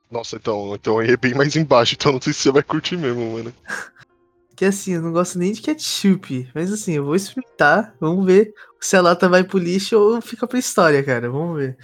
[0.09, 2.97] Nossa, então, então aí é bem mais embaixo, então não sei se você vai curtir
[2.97, 3.53] mesmo, mano.
[4.55, 6.49] Que assim, eu não gosto nem de ketchup.
[6.55, 7.95] Mas assim, eu vou experimentar.
[7.99, 11.29] Vamos ver se a lata vai pro lixo ou fica pra história, cara.
[11.29, 11.77] Vamos ver.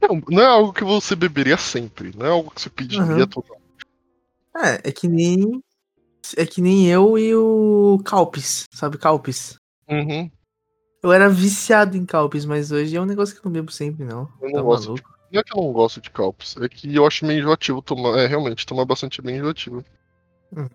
[0.00, 3.26] Não, não é algo que você beberia sempre, não é algo que você pediria Aham.
[3.26, 3.48] toda
[4.56, 5.62] É, é que nem.
[6.36, 9.56] É que nem eu e o Calpis, sabe Calpis?
[9.88, 10.30] Uhum,
[11.02, 14.04] Eu era viciado em Calpis, mas hoje é um negócio que eu não bebo sempre,
[14.04, 14.28] não.
[14.40, 14.84] eu não Tá gosto.
[14.86, 15.08] maluco?
[15.08, 17.82] De, não é que eu não gosto de calpos, é que eu acho meio enjoativo
[17.82, 18.18] tomar.
[18.18, 19.84] É, realmente, tomar bastante é bem enjoativo.
[20.56, 20.68] Hum.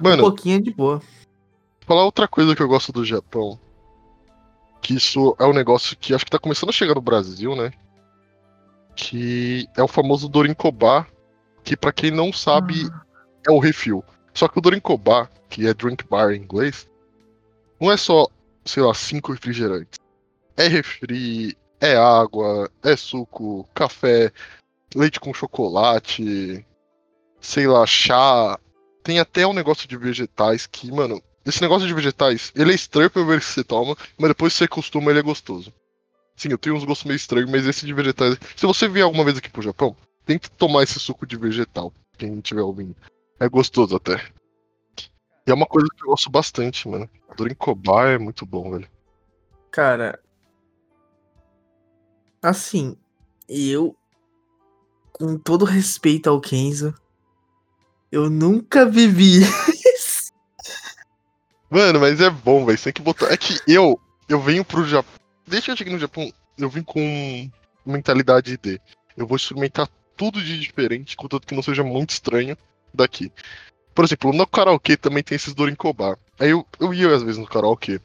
[0.00, 1.00] Mano, Um pouquinho é de boa.
[1.86, 3.60] falar outra coisa que eu gosto do Japão.
[4.80, 7.70] Que isso é um negócio que acho que tá começando a chegar no Brasil, né?
[8.96, 11.08] Que é o famoso Dorincobar,
[11.62, 12.88] que pra quem não sabe
[13.46, 14.02] é o refil.
[14.34, 16.88] Só que o Dorincobar, que é drink bar em inglês,
[17.80, 18.26] não é só,
[18.64, 20.00] sei lá, cinco refrigerantes.
[20.56, 24.32] É refri, é água, é suco, café,
[24.94, 26.66] leite com chocolate,
[27.40, 28.58] sei lá, chá.
[29.02, 33.10] Tem até um negócio de vegetais que, mano, esse negócio de vegetais, ele é estranho
[33.10, 35.72] pra ver que você toma, mas depois que você acostuma, ele é gostoso.
[36.36, 38.36] Sim, eu tenho uns gostos meio estranhos, mas esse de vegetais.
[38.56, 42.38] Se você vier alguma vez aqui pro Japão, tente tomar esse suco de vegetal, quem
[42.38, 42.96] estiver ouvindo.
[43.38, 44.32] É gostoso até.
[45.46, 47.08] E é uma coisa que eu gosto bastante, mano.
[47.36, 48.88] Dorincobar é muito bom, velho.
[49.70, 50.18] Cara.
[52.42, 52.96] Assim,
[53.48, 53.96] eu.
[55.12, 56.92] Com todo respeito ao Kenzo,
[58.10, 59.40] eu nunca bebi.
[61.70, 62.78] Mano, mas é bom, velho.
[62.78, 63.32] Você tem que botar.
[63.32, 65.12] É que eu, eu venho pro Japão.
[65.48, 67.50] Que eu cheguei no Japão, eu vim com
[67.84, 68.80] mentalidade de.
[69.16, 72.56] Eu vou experimentar tudo de diferente, contanto que não seja muito estranho
[72.94, 73.32] daqui.
[73.94, 76.18] Por exemplo, no karaokê também tem esses Dorincobar.
[76.38, 78.00] Aí eu, eu ia às vezes no karaokê.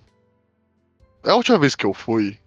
[1.24, 2.38] A última vez que eu fui,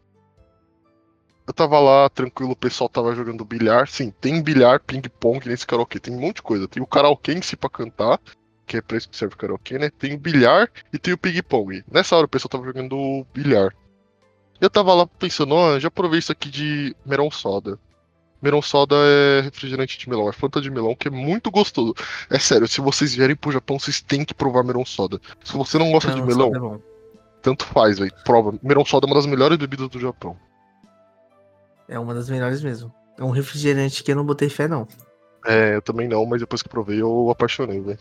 [1.47, 3.89] eu tava lá tranquilo, o pessoal tava jogando bilhar.
[3.89, 6.69] Sim, tem bilhar, ping-pong nesse karaokê, tem um monte de coisa.
[6.69, 8.21] Tem o karaokê em si pra cantar,
[8.67, 9.91] que é pra isso que serve o karaokê, né?
[9.91, 11.85] Tem o bilhar e tem o ping-pong.
[11.91, 13.75] Nessa hora o pessoal tava jogando bilhar.
[14.61, 17.79] Eu tava lá pensando, ó, já provei isso aqui de melão soda.
[18.43, 21.95] Melão soda é refrigerante de melão, é Fanta de melão, que é muito gostoso.
[22.29, 25.21] É sério, se vocês vierem pro Japão, vocês têm que provar melão soda.
[25.45, 26.93] Se você não gosta de melão, é
[27.41, 28.13] tanto faz, velho.
[28.25, 28.59] Prova.
[28.61, 30.37] Melão soda é uma das melhores bebidas do Japão.
[31.89, 32.93] É uma das melhores mesmo.
[33.17, 34.89] É um refrigerante que eu não botei fé, não.
[35.47, 37.99] É, eu também não, mas depois que provei eu apaixonei, velho.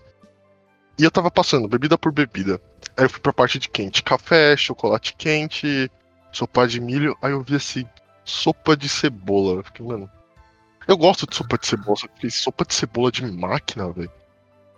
[0.97, 2.59] E eu tava passando, bebida por bebida.
[2.97, 4.03] Aí eu fui pra parte de quente.
[4.03, 5.91] Café, chocolate quente,
[6.31, 7.15] sopa de milho.
[7.21, 7.85] Aí eu vi assim,
[8.23, 9.57] sopa de cebola.
[9.57, 10.09] Eu fiquei, mano.
[10.87, 14.11] Eu gosto de sopa de cebola, só que sopa de cebola de máquina, velho.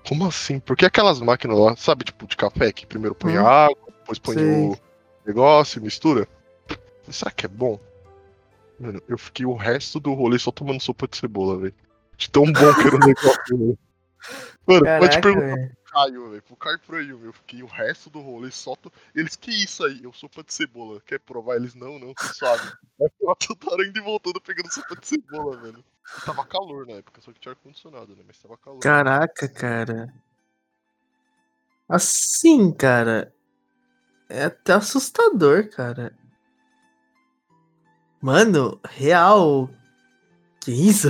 [0.08, 0.60] Como assim?
[0.60, 3.48] Porque aquelas máquinas lá, sabe, tipo, de café, que primeiro põe Hum.
[3.48, 4.46] água, depois põe Sei.
[4.46, 4.78] o
[5.26, 6.28] negócio, mistura.
[7.10, 7.80] Será que é bom?
[8.80, 11.76] Mano, eu fiquei o resto do rolê só tomando sopa de cebola, velho.
[12.18, 13.78] De tão bom que era o negócio,
[14.66, 15.76] Mano, pode Caraca, perguntar velho.
[15.76, 16.44] pro Caio, velho.
[16.44, 18.76] Pro Caio pro Ayu, eu fiquei o resto do rolê só.
[18.76, 18.92] To...
[19.14, 20.04] Eles, que isso aí?
[20.04, 21.02] Eu sopa de cebola.
[21.02, 21.56] Quer provar?
[21.56, 22.64] Eles, não, não, você sabe.
[23.02, 25.84] Aí eu toda indo e voltando pegando sopa de cebola, velho.
[26.26, 28.24] Tava calor na época, só que tinha ar-condicionado, né?
[28.26, 28.80] Mas tava calor.
[28.80, 30.14] Caraca, cara.
[31.88, 33.34] Assim, cara.
[34.30, 36.18] É até assustador, cara.
[38.22, 39.70] Mano, real.
[40.62, 41.10] Que isso?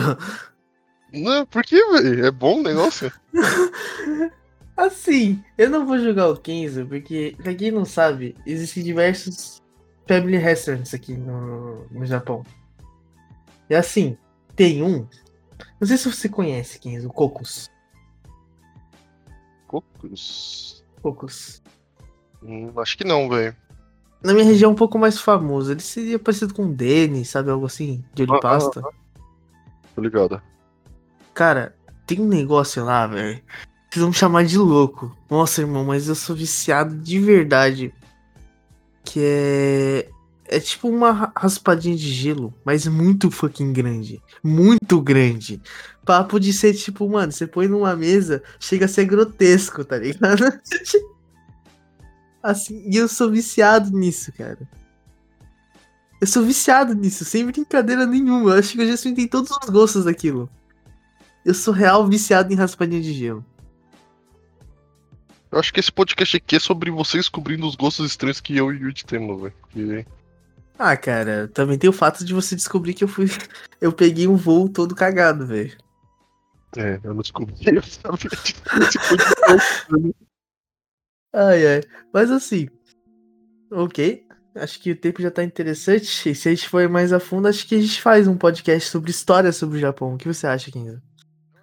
[1.13, 2.25] Não, por que, velho?
[2.25, 3.11] É bom o negócio?
[4.75, 9.61] assim, eu não vou jogar o Kenzo, porque, pra quem não sabe, existem diversos
[10.07, 12.43] family restaurants aqui no, no Japão.
[13.69, 14.17] E assim,
[14.55, 15.07] tem um.
[15.79, 17.69] Não sei se você conhece, Kenzo, o Cocos.
[19.67, 20.83] Cocos?
[21.01, 21.61] Cocos.
[22.41, 23.55] Hum, acho que não, velho.
[24.23, 25.71] Na minha região é um pouco mais famoso.
[25.71, 27.49] Ele seria parecido com o Denny, sabe?
[27.51, 28.81] Algo assim, de olho Ah, pasta.
[28.85, 28.91] ah,
[29.95, 30.41] Tô ligado.
[31.33, 31.75] Cara,
[32.05, 33.41] tem um negócio lá, velho.
[33.89, 35.15] Vocês vão me chamar de louco.
[35.29, 37.93] Nossa, irmão, mas eu sou viciado de verdade.
[39.03, 40.09] Que é.
[40.45, 44.21] É tipo uma ra- raspadinha de gelo, mas muito fucking grande.
[44.43, 45.59] Muito grande.
[46.05, 50.43] Papo de ser tipo, mano, você põe numa mesa, chega a ser grotesco, tá ligado?
[52.43, 54.59] Assim, e eu sou viciado nisso, cara.
[56.19, 58.51] Eu sou viciado nisso, sem brincadeira nenhuma.
[58.51, 60.49] Eu acho que eu já experimentei todos os gostos daquilo.
[61.45, 63.45] Eu sou real viciado em raspadinha de gelo.
[65.51, 68.71] Eu acho que esse podcast aqui é sobre você descobrindo os gostos estranhos que eu
[68.73, 69.53] e o Yuji temos, velho.
[69.61, 70.05] Porque-
[70.79, 73.27] Ah, cara, também tem o fato de você descobrir que eu fui.
[73.79, 75.77] Eu peguei um voo todo cagado, velho.
[76.75, 77.53] É, eu não descobri.
[77.67, 78.61] Eu sabia podcast-
[81.35, 81.81] Ai, ai.
[82.13, 82.67] Mas assim.
[83.71, 84.25] Ok.
[84.55, 86.29] Acho que o tempo já tá interessante.
[86.29, 88.89] E se a gente for mais a fundo, acho que a gente faz um podcast
[88.89, 90.13] sobre história sobre o Japão.
[90.15, 91.01] O que você acha, Kenzo?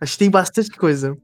[0.01, 1.17] Acho que tem bastante coisa.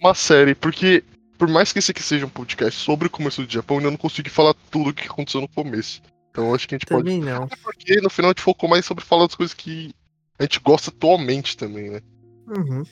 [0.00, 1.02] Uma série, porque
[1.38, 3.96] por mais que esse aqui seja um podcast sobre o começo do Japão, eu não
[3.96, 6.02] consegui falar tudo o que aconteceu no começo.
[6.30, 7.04] Então acho que a gente pode.
[7.04, 7.48] Também não.
[7.62, 9.92] Porque no final a gente focou mais sobre falar das coisas que
[10.38, 12.00] a gente gosta atualmente também, né?
[12.46, 12.82] Uhum.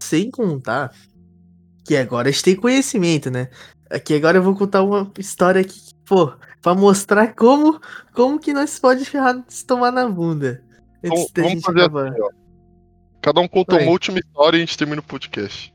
[0.00, 0.92] Sem contar
[1.84, 3.48] que agora a gente tem conhecimento, né?
[3.90, 7.80] Aqui agora eu vou contar uma história aqui, pô, pra mostrar como,
[8.12, 10.62] como que nós pode ferrar se tomar na bunda.
[11.02, 12.37] Antes Então, vamos fazer assim, ó.
[13.20, 13.84] Cada um conta Vai.
[13.84, 15.74] uma última história e a gente termina o podcast.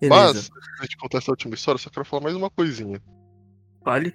[0.00, 0.22] Beleza.
[0.24, 3.00] Mas, antes da gente contar essa última história, eu só quero falar mais uma coisinha.
[3.84, 4.14] Olha,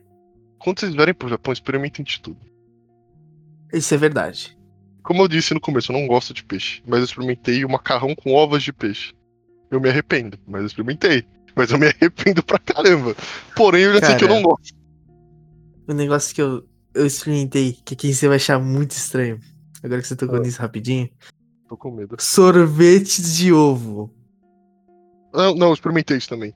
[0.59, 2.39] Quando vocês vierem pro Japão, experimentem de tudo.
[3.73, 4.57] isso é verdade.
[5.03, 8.13] Como eu disse no começo, eu não gosto de peixe, mas eu experimentei o macarrão
[8.15, 9.13] com ovas de peixe.
[9.71, 11.25] Eu me arrependo, mas eu experimentei.
[11.55, 13.15] Mas eu me arrependo pra caramba.
[13.55, 14.41] Porém, eu já sei que eu Cara.
[14.41, 14.75] não gosto.
[15.87, 19.39] O negócio que eu, eu experimentei, que aqui você vai achar muito estranho.
[19.83, 20.39] Agora que você tocou Ah.
[20.41, 21.09] nisso rapidinho.
[21.67, 22.15] Tô com medo.
[22.19, 24.11] Sorvete de ovo.
[25.33, 26.53] Não, não, eu experimentei isso também.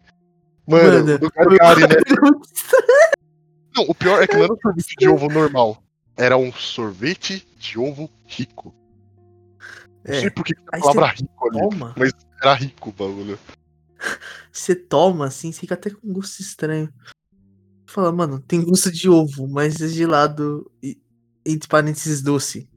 [0.67, 1.95] Mano, Mano, o do Gari, né?
[3.75, 5.81] Não, o pior é que não era um sorvete de ovo normal.
[6.17, 8.75] Era um sorvete de ovo rico.
[10.05, 11.59] Não sei É, por que a palavra rico ali.
[11.69, 11.95] toma.
[12.41, 13.39] Era rico o bagulho.
[14.51, 16.93] Você toma assim, fica até com gosto estranho.
[17.85, 20.97] Fala, mano, tem gosto de ovo, mas é gelado e
[21.45, 22.69] entre parênteses doce.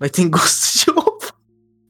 [0.00, 0.99] Mas tem gosto de ovo.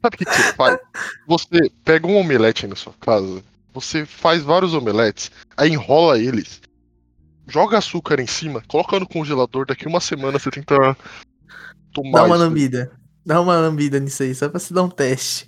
[0.02, 0.78] Sabe o que, que você faz?
[1.26, 3.42] Você pega um omelete aí na sua casa,
[3.72, 6.60] você faz vários omeletes, aí enrola eles,
[7.46, 10.96] joga açúcar em cima, coloca no congelador, daqui uma semana você tenta
[11.92, 12.90] tomar Dá uma lambida.
[13.24, 15.46] Dá uma lambida nisso aí, só pra se dar um teste.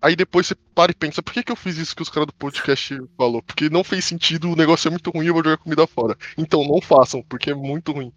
[0.00, 2.26] Aí depois você para e pensa, por que, que eu fiz isso que os caras
[2.26, 3.42] do podcast falou?
[3.42, 6.16] Porque não fez sentido, o negócio é muito ruim, eu vou jogar comida fora.
[6.38, 8.12] Então não façam, porque é muito ruim.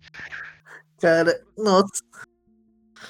[1.02, 2.04] Cara, nossa.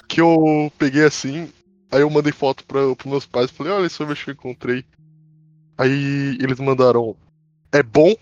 [0.08, 1.52] Que eu peguei assim,
[1.90, 4.84] aí eu mandei foto pra, pros meus pais, falei, olha esse sorvete que eu encontrei.
[5.76, 7.16] Aí eles mandaram,
[7.72, 8.14] é bom?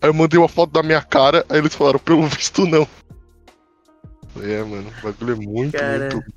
[0.00, 2.86] Aí eu mandei uma foto da minha cara, aí eles falaram, pelo visto não.
[4.28, 6.08] Falei, É, mano, o bagulho é muito, Cara.
[6.12, 6.32] muito.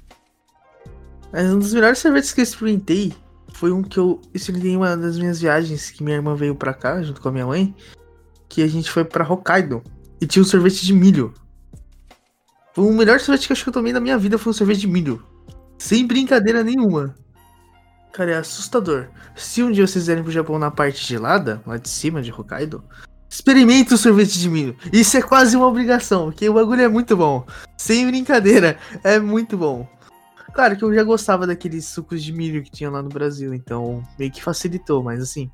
[1.31, 3.13] Mas um dos melhores sorvetes que eu experimentei
[3.53, 6.73] foi um que eu experimentei em uma das minhas viagens que minha irmã veio pra
[6.73, 7.75] cá junto com a minha mãe.
[8.47, 9.81] Que a gente foi pra Hokkaido.
[10.21, 11.33] E tinha um sorvete de milho.
[12.73, 14.53] Foi o melhor sorvete que eu acho que eu tomei na minha vida foi um
[14.53, 15.25] sorvete de milho.
[15.77, 17.15] Sem brincadeira nenhuma.
[18.11, 19.07] Cara, é assustador.
[19.35, 22.83] Se um dia vocês vierem pro Japão na parte gelada, lá de cima de Hokkaido,
[23.27, 24.77] experimente o sorvete de milho.
[24.91, 27.43] Isso é quase uma obrigação, porque o bagulho é muito bom.
[27.75, 29.87] Sem brincadeira, é muito bom.
[30.53, 34.03] Claro que eu já gostava daqueles sucos de milho que tinha lá no Brasil, então
[34.19, 35.49] meio que facilitou, mas assim,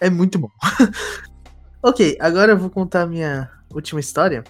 [0.00, 0.50] é muito bom.
[1.82, 4.44] ok, agora eu vou contar a minha última história.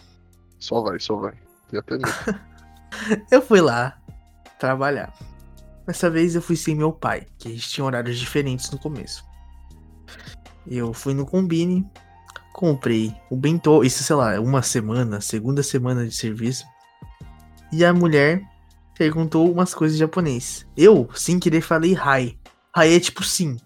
[0.59, 1.35] Só vai, só vai.
[3.31, 3.98] Eu fui lá
[4.59, 5.13] trabalhar.
[5.87, 9.25] Dessa vez eu fui sem meu pai, que a gente tinha horários diferentes no começo.
[10.67, 11.87] Eu fui no Combine,
[12.53, 16.67] comprei o bentô, isso sei lá, uma semana, segunda semana de serviço.
[17.73, 18.43] E a mulher
[18.97, 20.67] perguntou umas coisas em japonês.
[20.77, 22.39] Eu, sem querer, falei hi.
[22.77, 23.57] Hi é tipo sim.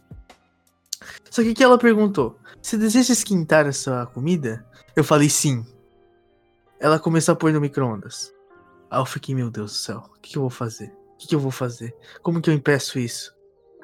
[1.31, 2.39] Só que que ela perguntou?
[2.61, 4.65] Você deseja esquentar a sua comida?
[4.95, 5.67] Eu falei sim.
[6.79, 8.33] Ela começou a pôr no micro-ondas.
[8.93, 10.93] Aí eu fiquei, meu Deus do céu, o que, que eu vou fazer?
[11.15, 11.97] O que, que eu vou fazer?
[12.23, 13.35] Como que eu impeço isso?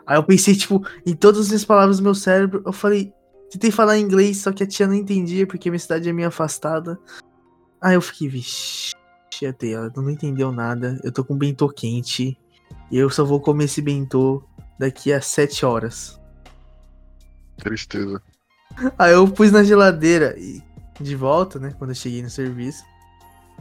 [0.06, 3.10] Aí eu pensei, tipo, em todas as palavras do meu cérebro, eu falei,
[3.50, 7.00] tentei falar inglês, só que a tia não entendia, porque minha cidade é meio afastada.
[7.80, 8.92] Aí eu fiquei, vixi,
[9.62, 12.38] ela não entendeu nada, eu tô com bentô quente,
[12.90, 14.44] e eu só vou comer esse bentô
[14.78, 16.20] daqui a sete horas.
[17.56, 18.22] Tristeza.
[18.98, 20.62] Aí eu pus na geladeira e
[21.00, 21.72] de volta, né?
[21.78, 22.84] Quando eu cheguei no serviço.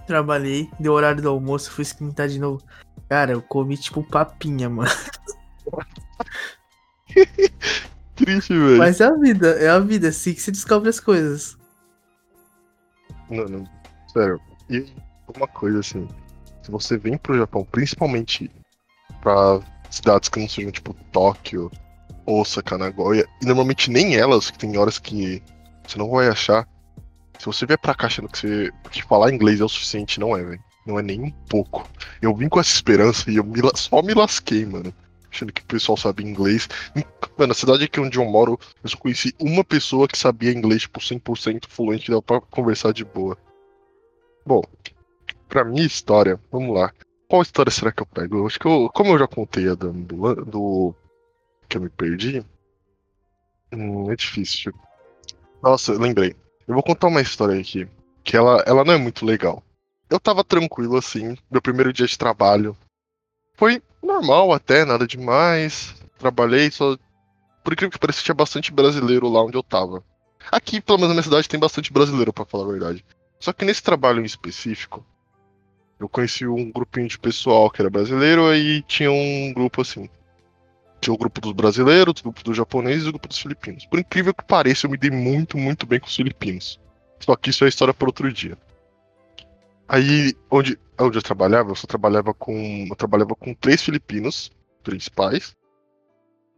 [0.08, 2.64] Trabalhei, deu horário do almoço, fui esquentar de novo.
[3.10, 4.90] Cara, eu comi tipo papinha, mano.
[8.16, 8.78] Triste, velho.
[8.78, 11.58] Mas é a vida, é a vida, é assim que se descobre as coisas.
[13.30, 13.70] Não, não.
[14.12, 14.40] Sério.
[14.70, 14.86] E
[15.36, 16.08] uma coisa assim,
[16.64, 18.50] se você vem pro Japão, principalmente
[19.22, 21.72] pra cidades que não sejam tipo Tóquio,
[22.26, 25.42] Osaka, Nagoya, e normalmente nem elas, que tem horas que
[25.86, 26.68] você não vai achar.
[27.40, 30.36] Se você vier pra cá achando que, você, que falar inglês é o suficiente, não
[30.36, 30.64] é, velho.
[30.86, 31.88] Não é nem um pouco.
[32.22, 34.94] Eu vim com essa esperança e eu me, só me lasquei, mano.
[35.30, 36.68] Achando que o pessoal sabe inglês.
[37.38, 40.84] Mano, a cidade aqui onde eu moro, eu só conheci uma pessoa que sabia inglês,
[40.84, 43.38] tipo, 100% fluente, dava pra conversar de boa.
[44.46, 44.64] Bom,
[45.50, 46.92] pra minha história, vamos lá.
[47.28, 48.48] Qual história será que eu pego?
[48.48, 50.96] Acho que eu, como eu já contei a do, do
[51.68, 52.44] que eu me perdi,
[53.74, 54.74] hum, é difícil.
[55.62, 56.34] Nossa, lembrei.
[56.68, 57.88] Eu vou contar uma história aqui,
[58.24, 59.64] que ela, ela não é muito legal.
[60.10, 62.76] Eu tava tranquilo assim, meu primeiro dia de trabalho.
[63.56, 65.96] Foi normal até, nada demais.
[66.18, 66.98] Trabalhei, só.
[67.64, 70.04] Por incrível que pareça, tinha bastante brasileiro lá onde eu tava.
[70.52, 73.06] Aqui, pelo menos na minha cidade, tem bastante brasileiro, para falar a verdade.
[73.40, 75.06] Só que nesse trabalho em específico,
[76.00, 80.10] eu conheci um grupinho de pessoal que era brasileiro e tinha um grupo assim.
[81.00, 83.86] Tinha o grupo dos brasileiros, o grupo dos japoneses e o grupo dos filipinos.
[83.86, 86.80] Por incrível que pareça, eu me dei muito, muito bem com os filipinos.
[87.20, 88.58] Só que isso é história para outro dia.
[89.88, 92.88] Aí, onde, onde eu trabalhava, eu só trabalhava com.
[92.90, 94.52] Eu trabalhava com três filipinos
[94.84, 95.56] principais.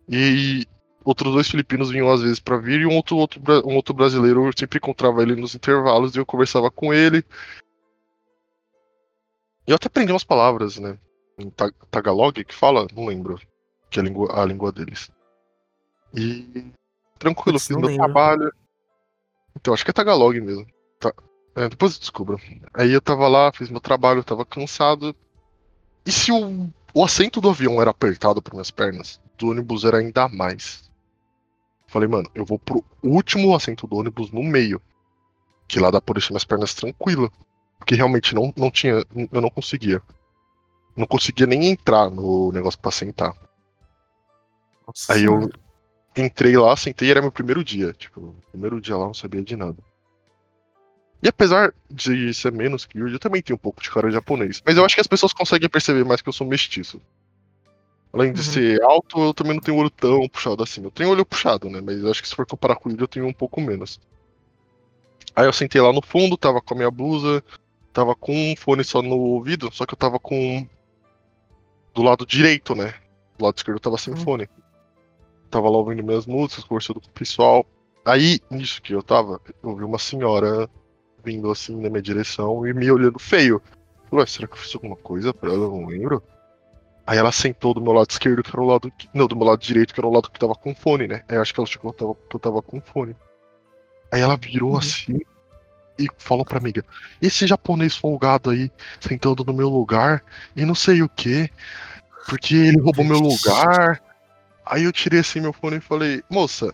[0.08, 0.66] E
[1.04, 4.46] outros dois filipinos vinham às vezes para vir e um outro, outro, um outro brasileiro
[4.46, 7.24] eu sempre encontrava ele nos intervalos e eu conversava com ele.
[9.68, 10.98] Eu até aprendi umas palavras, né?
[11.38, 11.52] Em
[11.92, 13.40] Tagalog que fala, não lembro,
[13.90, 15.12] que é a língua, a língua deles.
[16.14, 16.72] E
[17.18, 18.06] tranquilo, fiz meu lembro.
[18.06, 18.54] trabalho.
[19.56, 20.66] Então, acho que é Tagalog mesmo.
[21.00, 21.14] Tá.
[21.56, 22.40] É, depois eu descubro.
[22.74, 25.16] Aí eu tava lá, fiz meu trabalho, tava cansado.
[26.06, 29.98] E se o, o assento do avião era apertado por minhas pernas, do ônibus era
[29.98, 30.90] ainda mais.
[31.88, 34.82] Falei, mano, eu vou pro último assento do ônibus no meio.
[35.68, 37.30] Que lá dá pra deixar minhas pernas tranquila.
[37.78, 39.04] Porque realmente não, não tinha.
[39.32, 40.02] Eu não conseguia.
[40.96, 43.34] Não conseguia nem entrar no negócio pra sentar.
[44.90, 45.14] Nossa.
[45.14, 45.50] Aí eu
[46.18, 47.94] entrei lá, sentei era meu primeiro dia.
[47.94, 49.78] Tipo, primeiro dia lá não sabia de nada.
[51.22, 54.62] E apesar de ser menos que eu, eu também tenho um pouco de cara japonês.
[54.66, 57.02] Mas eu acho que as pessoas conseguem perceber mais que eu sou mestiço.
[58.12, 58.46] Além de uhum.
[58.46, 60.84] ser alto, eu também não tenho olho tão puxado assim.
[60.84, 61.82] Eu tenho olho puxado, né?
[61.82, 64.00] Mas acho que se for comparar com ele, eu tenho um pouco menos.
[65.36, 67.44] Aí eu sentei lá no fundo, tava com a minha blusa,
[67.94, 70.68] tava com um fone só no ouvido, só que eu tava com.
[71.94, 72.96] Do lado direito, né?
[73.38, 74.20] Do lado esquerdo eu tava sem uhum.
[74.20, 74.50] fone.
[75.50, 77.66] Tava lá ouvindo minhas músicas, conversando com o pessoal.
[78.06, 80.70] Aí, nisso que eu tava, eu vi uma senhora
[81.24, 83.62] vindo assim na minha direção e me olhando feio.
[84.10, 85.66] Falei, será que eu fiz alguma coisa pra ela?
[85.66, 86.24] Eu não lembro.
[87.06, 88.92] Aí ela sentou do meu lado esquerdo, que era o lado.
[89.14, 91.24] Não, do meu lado direito, que era o lado que tava com fone, né?
[91.28, 93.16] Aí eu acho que ela chegou que eu tava, eu tava com fone.
[94.12, 94.78] Aí ela virou uhum.
[94.78, 95.20] assim
[95.98, 96.86] e falou pra amiga:
[97.22, 100.24] Esse japonês folgado aí, sentando no meu lugar
[100.56, 101.50] e não sei o que,
[102.28, 104.02] porque ele roubou meu lugar.
[104.70, 106.74] Aí eu tirei assim meu fone e falei: Moça,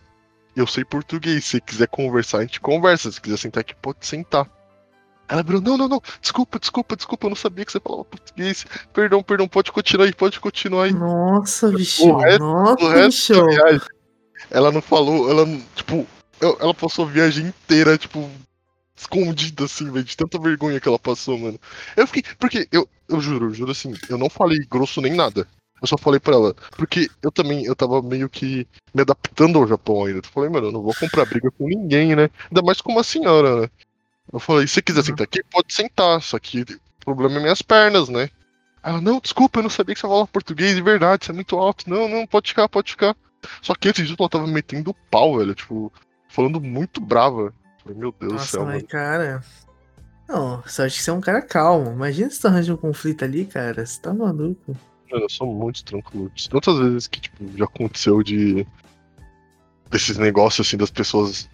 [0.54, 3.10] eu sei português, se quiser conversar, a gente conversa.
[3.10, 4.46] Se quiser sentar aqui, pode sentar.
[5.28, 8.64] Ela virou, não, não, não, desculpa, desculpa, desculpa, eu não sabia que você falava português.
[8.92, 10.92] Perdão, perdão, pode continuar aí, pode continuar aí.
[10.92, 13.46] Nossa, bicho, nossa, o resto bicho.
[13.46, 13.88] Viagem,
[14.50, 15.44] ela não falou, ela,
[15.74, 16.06] tipo,
[16.40, 18.30] ela passou a viagem inteira, tipo,
[18.94, 21.58] escondida, assim, velho, de tanta vergonha que ela passou, mano.
[21.96, 25.48] Eu fiquei, porque, eu, eu juro, eu juro assim, eu não falei grosso nem nada.
[25.86, 29.68] Eu só falei pra ela, porque eu também, eu tava meio que me adaptando ao
[29.68, 30.18] Japão ainda.
[30.18, 32.28] Eu falei, mano, eu não vou comprar briga com ninguém, né?
[32.50, 33.70] Ainda mais com uma senhora, né?
[34.32, 35.06] Eu falei, se quiser uhum.
[35.06, 38.28] sentar aqui, pode sentar, só que o problema é minhas pernas, né?
[38.82, 41.56] Ela, não, desculpa, eu não sabia que você falava português de verdade, você é muito
[41.56, 41.88] alto.
[41.88, 43.16] Não, não, pode ficar, pode ficar.
[43.62, 45.92] Só que antes disso ela tava metendo pau, velho, tipo,
[46.28, 47.54] falando muito brava.
[47.82, 48.88] falei, meu Deus Nossa, do céu, mas mano.
[48.88, 49.44] cara.
[50.28, 51.92] Não, só acho que você é um cara calmo.
[51.92, 53.86] Imagina se tu arranja um conflito ali, cara.
[53.86, 54.76] Você tá maluco.
[55.10, 56.30] Eu sou muito tranquilo.
[56.50, 58.66] Tantas vezes que, tipo, já aconteceu de.
[59.90, 61.48] desses negócios assim das pessoas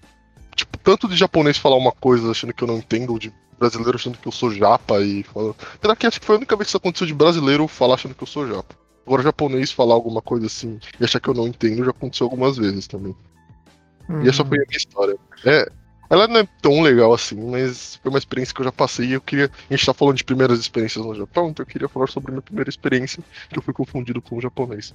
[0.55, 3.97] tipo, tanto de japonês falar uma coisa achando que eu não entendo, ou de brasileiro
[3.97, 5.57] achando que eu sou japa e falando.
[5.81, 8.15] Será que acho que foi a única vez que isso aconteceu de brasileiro falar achando
[8.15, 8.75] que eu sou japa?
[9.07, 12.57] Agora, japonês falar alguma coisa assim e achar que eu não entendo já aconteceu algumas
[12.57, 13.17] vezes também.
[14.09, 14.23] Hum.
[14.23, 15.17] E essa foi a minha história.
[15.45, 15.71] É,
[16.13, 19.13] ela não é tão legal assim, mas foi uma experiência que eu já passei e
[19.15, 19.51] eu queria.
[19.71, 22.33] A gente tá falando de primeiras experiências no Japão, então eu queria falar sobre a
[22.33, 24.93] minha primeira experiência, que eu fui confundido com o japonês.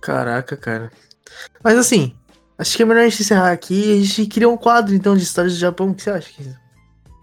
[0.00, 0.92] Caraca, cara.
[1.62, 2.14] Mas assim,
[2.56, 3.92] acho que é melhor a gente encerrar aqui.
[4.00, 5.90] A gente cria um quadro então de histórias do Japão.
[5.90, 6.30] O que você acha?
[6.30, 6.60] Kisa?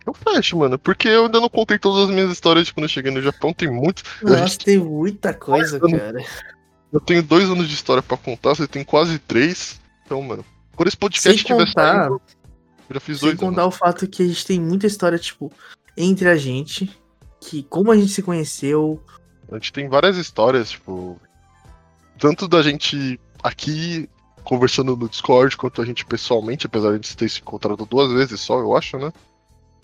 [0.06, 2.90] Eu fecho, mano, porque eu ainda não contei todas as minhas histórias de quando eu
[2.90, 4.04] cheguei no Japão, tem muito.
[4.22, 6.24] a Nossa, gente- tem muita coisa, eu não- cara.
[6.94, 9.80] Eu tenho dois anos de história pra contar, você tem quase três.
[10.06, 10.46] Então, mano,
[10.76, 12.22] quando esse podcast Sem estiver contar, saindo,
[12.90, 13.76] eu já fiz sem dois contar anos.
[13.76, 15.52] o fato que a gente tem muita história, tipo,
[15.98, 16.92] entre a gente.
[17.42, 19.02] Que como a gente se conheceu.
[19.52, 21.20] A gente tem várias histórias, tipo.
[22.18, 24.10] Tanto da gente aqui
[24.44, 28.12] conversando no Discord, quanto a gente pessoalmente, apesar de a gente ter se encontrado duas
[28.12, 29.12] vezes só, eu acho, né?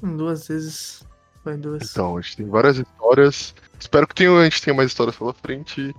[0.01, 1.03] Duas vezes.
[1.43, 1.89] Foi duas.
[1.91, 3.53] Então, a gente tem várias histórias.
[3.79, 5.95] Espero que tenha, a gente tenha mais histórias pela frente.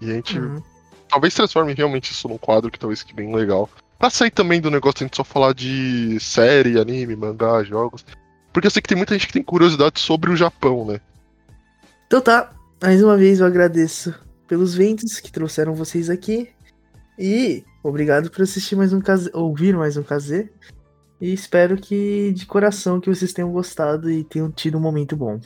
[0.00, 0.62] E a gente Uhum.
[1.08, 3.68] talvez transforme realmente isso num quadro que talvez fique bem legal.
[4.04, 8.04] Pra sair também do negócio de a gente só falar de série, anime, mangá, jogos.
[8.52, 11.00] Porque eu sei que tem muita gente que tem curiosidade sobre o Japão, né?
[12.06, 12.52] Então tá,
[12.82, 14.14] mais uma vez eu agradeço
[14.46, 16.50] pelos ventos que trouxeram vocês aqui.
[17.18, 20.50] E obrigado por assistir mais um KZ, ouvir mais um KZ.
[21.18, 25.40] E espero que de coração que vocês tenham gostado e tenham tido um momento bom.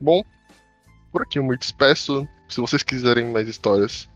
[0.00, 0.24] Bom,
[1.12, 2.26] por aqui eu me despeço.
[2.48, 4.08] Se vocês quiserem mais histórias,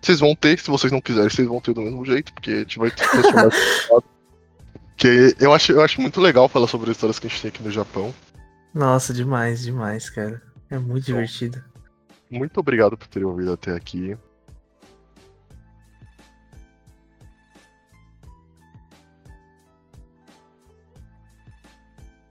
[0.00, 0.58] vocês vão ter.
[0.58, 3.50] Se vocês não quiserem, vocês vão ter do mesmo jeito, porque a gente vai transformar
[3.88, 4.08] quadro.
[4.96, 7.48] Que eu acho, eu acho muito legal falar sobre as histórias que a gente tem
[7.50, 8.12] aqui no Japão.
[8.74, 10.42] Nossa, demais, demais, cara.
[10.68, 11.62] É muito divertido.
[12.28, 14.18] Muito obrigado por terem ouvido até aqui.